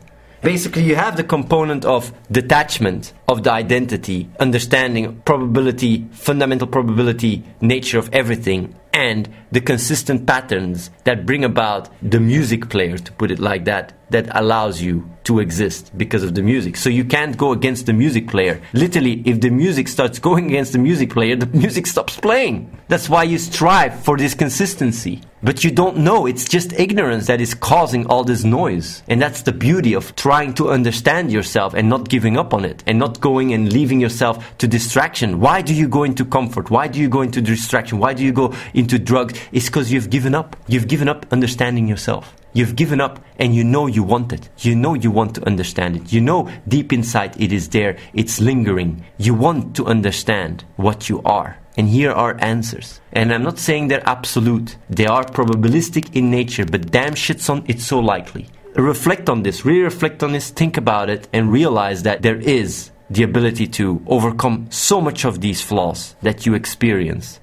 Basically, 0.42 0.84
you 0.84 0.96
have 0.96 1.16
the 1.16 1.24
component 1.24 1.84
of 1.84 2.12
detachment 2.32 3.12
of 3.28 3.42
the 3.42 3.52
identity, 3.52 4.30
understanding 4.40 5.20
probability, 5.26 6.08
fundamental 6.12 6.66
probability, 6.66 7.44
nature 7.60 7.98
of 7.98 8.08
everything, 8.14 8.74
and 8.94 9.28
the 9.52 9.60
consistent 9.60 10.26
patterns 10.26 10.90
that 11.04 11.26
bring 11.26 11.44
about 11.44 11.90
the 12.02 12.18
music 12.18 12.70
player, 12.70 12.96
to 12.96 13.12
put 13.12 13.30
it 13.30 13.38
like 13.38 13.66
that, 13.66 13.92
that 14.10 14.28
allows 14.34 14.80
you 14.80 15.08
to 15.24 15.40
exist 15.40 15.96
because 15.96 16.22
of 16.22 16.34
the 16.34 16.42
music. 16.42 16.76
So 16.76 16.88
you 16.88 17.04
can't 17.04 17.36
go 17.36 17.52
against 17.52 17.86
the 17.86 17.92
music 17.92 18.28
player. 18.28 18.60
Literally, 18.72 19.22
if 19.26 19.40
the 19.40 19.50
music 19.50 19.88
starts 19.88 20.18
going 20.18 20.46
against 20.46 20.72
the 20.72 20.78
music 20.78 21.10
player, 21.10 21.36
the 21.36 21.46
music 21.58 21.86
stops 21.86 22.16
playing. 22.18 22.78
That's 22.88 23.08
why 23.08 23.24
you 23.24 23.38
strive 23.38 24.02
for 24.02 24.16
this 24.16 24.34
consistency. 24.34 25.20
But 25.42 25.64
you 25.64 25.70
don't 25.70 25.96
know, 25.96 26.26
it's 26.26 26.46
just 26.46 26.74
ignorance 26.74 27.26
that 27.28 27.40
is 27.40 27.54
causing 27.54 28.06
all 28.08 28.24
this 28.24 28.44
noise. 28.44 29.02
And 29.08 29.22
that's 29.22 29.40
the 29.40 29.52
beauty 29.52 29.94
of 29.94 30.14
trying 30.14 30.52
to 30.54 30.68
understand 30.68 31.32
yourself 31.32 31.72
and 31.72 31.88
not 31.88 32.10
giving 32.10 32.36
up 32.36 32.52
on 32.52 32.66
it 32.66 32.84
and 32.86 32.98
not 32.98 33.20
going 33.20 33.54
and 33.54 33.72
leaving 33.72 34.00
yourself 34.00 34.58
to 34.58 34.68
distraction. 34.68 35.40
Why 35.40 35.62
do 35.62 35.74
you 35.74 35.88
go 35.88 36.04
into 36.04 36.26
comfort? 36.26 36.70
Why 36.70 36.88
do 36.88 37.00
you 37.00 37.08
go 37.08 37.22
into 37.22 37.40
distraction? 37.40 37.98
Why 37.98 38.12
do 38.12 38.22
you 38.22 38.32
go 38.32 38.54
into 38.74 38.98
drugs? 38.98 39.40
It's 39.50 39.66
because 39.66 39.90
you've 39.90 40.10
given 40.10 40.34
up. 40.34 40.56
You've 40.66 40.88
given 40.88 41.08
up 41.08 41.24
understanding 41.32 41.88
yourself. 41.88 42.36
You've 42.52 42.76
given 42.76 43.00
up 43.00 43.24
and 43.38 43.54
you 43.54 43.64
know 43.64 43.86
you 43.86 44.02
want 44.02 44.34
it. 44.34 44.50
You 44.58 44.76
know 44.76 44.92
you 44.92 45.10
want 45.10 45.36
to 45.36 45.46
understand 45.46 45.96
it. 45.96 46.12
You 46.12 46.20
know 46.20 46.50
deep 46.68 46.92
inside 46.92 47.40
it 47.40 47.50
is 47.50 47.70
there. 47.70 47.96
It's 48.12 48.42
lingering. 48.42 49.06
You 49.16 49.32
want 49.32 49.74
to 49.76 49.86
understand 49.86 50.64
what 50.76 51.08
you 51.08 51.22
are. 51.22 51.56
And 51.80 51.88
here 51.88 52.12
are 52.12 52.36
answers. 52.40 53.00
And 53.10 53.32
I'm 53.32 53.42
not 53.42 53.58
saying 53.58 53.88
they're 53.88 54.06
absolute. 54.06 54.76
They 54.90 55.06
are 55.06 55.24
probabilistic 55.24 56.14
in 56.14 56.30
nature, 56.30 56.66
but 56.66 56.90
damn 56.90 57.14
shit 57.14 57.40
son, 57.40 57.64
it's 57.68 57.86
so 57.86 58.00
likely. 58.00 58.50
Reflect 58.74 59.30
on 59.30 59.44
this, 59.44 59.64
really 59.64 59.80
reflect 59.80 60.22
on 60.22 60.32
this, 60.32 60.50
think 60.50 60.76
about 60.76 61.08
it, 61.08 61.26
and 61.32 61.50
realize 61.50 62.02
that 62.02 62.20
there 62.20 62.36
is 62.36 62.90
the 63.08 63.22
ability 63.22 63.66
to 63.68 64.02
overcome 64.06 64.66
so 64.70 65.00
much 65.00 65.24
of 65.24 65.40
these 65.40 65.62
flaws 65.62 66.16
that 66.20 66.44
you 66.44 66.52
experience 66.52 67.40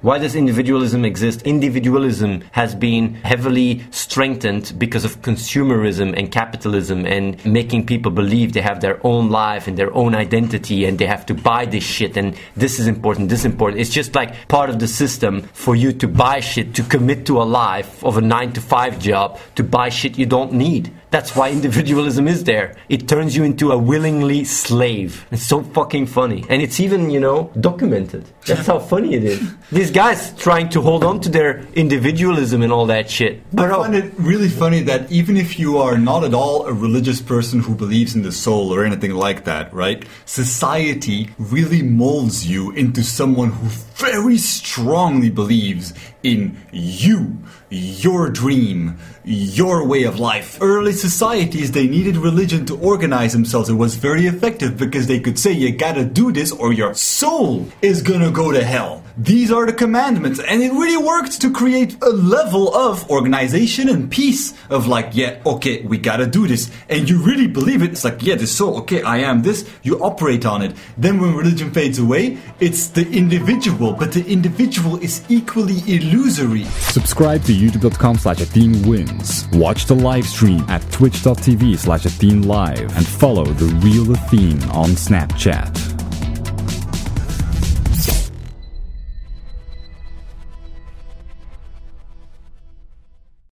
why 0.00 0.18
does 0.18 0.36
individualism 0.36 1.04
exist? 1.04 1.42
Individualism 1.42 2.42
has 2.52 2.74
been 2.74 3.14
heavily 3.14 3.84
strengthened 3.90 4.72
because 4.78 5.04
of 5.04 5.22
consumerism 5.22 6.16
and 6.16 6.30
capitalism 6.30 7.04
and 7.04 7.44
making 7.44 7.84
people 7.84 8.12
believe 8.12 8.52
they 8.52 8.60
have 8.60 8.80
their 8.80 9.04
own 9.04 9.28
life 9.28 9.66
and 9.66 9.76
their 9.76 9.92
own 9.94 10.14
identity 10.14 10.84
and 10.84 11.00
they 11.00 11.06
have 11.06 11.26
to 11.26 11.34
buy 11.34 11.64
this 11.64 11.82
shit 11.82 12.16
and 12.16 12.36
this 12.56 12.78
is 12.78 12.86
important, 12.86 13.28
this 13.28 13.40
is 13.40 13.46
important. 13.46 13.80
It's 13.80 13.90
just 13.90 14.14
like 14.14 14.46
part 14.46 14.70
of 14.70 14.78
the 14.78 14.86
system 14.86 15.42
for 15.52 15.74
you 15.74 15.92
to 15.94 16.06
buy 16.06 16.40
shit, 16.40 16.74
to 16.76 16.84
commit 16.84 17.26
to 17.26 17.42
a 17.42 17.44
life 17.44 18.04
of 18.04 18.16
a 18.16 18.20
nine 18.20 18.52
to 18.52 18.60
five 18.60 19.00
job, 19.00 19.40
to 19.56 19.64
buy 19.64 19.88
shit 19.88 20.16
you 20.16 20.26
don't 20.26 20.52
need. 20.52 20.92
That's 21.10 21.34
why 21.34 21.50
individualism 21.50 22.28
is 22.28 22.44
there. 22.44 22.76
It 22.88 23.08
turns 23.08 23.34
you 23.34 23.44
into 23.44 23.72
a 23.72 23.78
willingly 23.78 24.44
slave. 24.44 25.26
It's 25.30 25.46
so 25.46 25.62
fucking 25.62 26.06
funny. 26.06 26.44
And 26.48 26.60
it's 26.60 26.80
even, 26.80 27.10
you 27.10 27.20
know, 27.20 27.50
documented. 27.58 28.26
That's 28.46 28.66
how 28.66 28.78
funny 28.78 29.14
it 29.14 29.24
is. 29.24 29.54
These 29.72 29.90
guys 29.90 30.34
trying 30.36 30.68
to 30.70 30.80
hold 30.80 31.04
on 31.04 31.20
to 31.20 31.28
their 31.28 31.60
individualism 31.74 32.62
and 32.62 32.72
all 32.72 32.86
that 32.86 33.10
shit. 33.10 33.42
But 33.54 33.70
I 33.70 33.76
find 33.76 33.94
it 33.94 34.12
really 34.18 34.48
funny 34.48 34.82
that 34.82 35.10
even 35.10 35.36
if 35.36 35.58
you 35.58 35.78
are 35.78 35.96
not 35.96 36.24
at 36.24 36.34
all 36.34 36.66
a 36.66 36.72
religious 36.72 37.20
person 37.20 37.60
who 37.60 37.74
believes 37.74 38.14
in 38.14 38.22
the 38.22 38.32
soul 38.32 38.72
or 38.74 38.84
anything 38.84 39.12
like 39.12 39.44
that, 39.44 39.72
right? 39.72 40.04
Society 40.26 41.30
really 41.38 41.82
molds 41.82 42.46
you 42.46 42.70
into 42.72 43.02
someone 43.02 43.50
who 43.50 43.68
very 43.96 44.38
strongly 44.38 45.30
believes 45.30 45.92
in 46.22 46.56
you, 46.72 47.38
your 47.70 48.28
dream, 48.30 48.98
your 49.24 49.86
way 49.86 50.04
of 50.04 50.18
life. 50.18 50.58
Early 50.60 50.92
societies, 50.92 51.72
they 51.72 51.86
needed 51.86 52.16
religion 52.16 52.64
to 52.66 52.78
organize 52.78 53.32
themselves. 53.32 53.68
It 53.68 53.74
was 53.74 53.94
very 53.94 54.26
effective 54.26 54.76
because 54.76 55.06
they 55.06 55.20
could 55.20 55.38
say, 55.38 55.52
you 55.52 55.70
gotta 55.76 56.04
do 56.04 56.32
this 56.32 56.50
or 56.50 56.72
your 56.72 56.94
soul 56.94 57.68
is 57.82 58.02
gonna 58.02 58.30
go 58.30 58.52
to 58.52 58.64
hell. 58.64 59.04
These 59.16 59.50
are 59.50 59.66
the 59.66 59.72
commandments. 59.72 60.40
And 60.40 60.62
it 60.62 60.72
really 60.72 60.96
worked 60.96 61.40
to 61.40 61.52
create 61.52 61.96
a 62.02 62.08
level 62.08 62.74
of 62.74 63.10
organization 63.10 63.88
and 63.88 64.10
peace 64.10 64.54
of 64.70 64.86
like, 64.86 65.10
yeah, 65.12 65.40
okay, 65.44 65.82
we 65.82 65.98
gotta 65.98 66.26
do 66.26 66.46
this. 66.46 66.70
And 66.88 67.10
you 67.10 67.22
really 67.22 67.48
believe 67.48 67.82
it. 67.82 67.90
It's 67.90 68.04
like, 68.04 68.22
yeah, 68.22 68.36
this 68.36 68.56
soul, 68.56 68.78
okay, 68.78 69.02
I 69.02 69.18
am 69.18 69.42
this. 69.42 69.68
You 69.82 69.98
operate 70.00 70.46
on 70.46 70.62
it. 70.62 70.74
Then 70.96 71.20
when 71.20 71.34
religion 71.34 71.72
fades 71.72 71.98
away, 71.98 72.38
it's 72.60 72.88
the 72.88 73.08
individual, 73.10 73.92
but 73.92 74.12
the 74.12 74.24
individual 74.26 74.96
is 74.98 75.24
equally 75.28 75.80
illusory. 76.12 76.64
Subscribe 76.64 77.42
to 77.44 77.52
youtube.com 77.52 78.16
slash 78.16 78.40
wins. 78.82 79.48
Watch 79.52 79.86
the 79.86 79.94
live 79.94 80.26
stream 80.26 80.64
at 80.68 80.82
twitch.tv 80.90 81.78
slash 81.78 82.04
live 82.42 82.96
and 82.96 83.06
follow 83.06 83.44
the 83.44 83.66
real 83.84 84.12
Athene 84.12 84.62
on 84.70 84.90
Snapchat. 84.90 85.97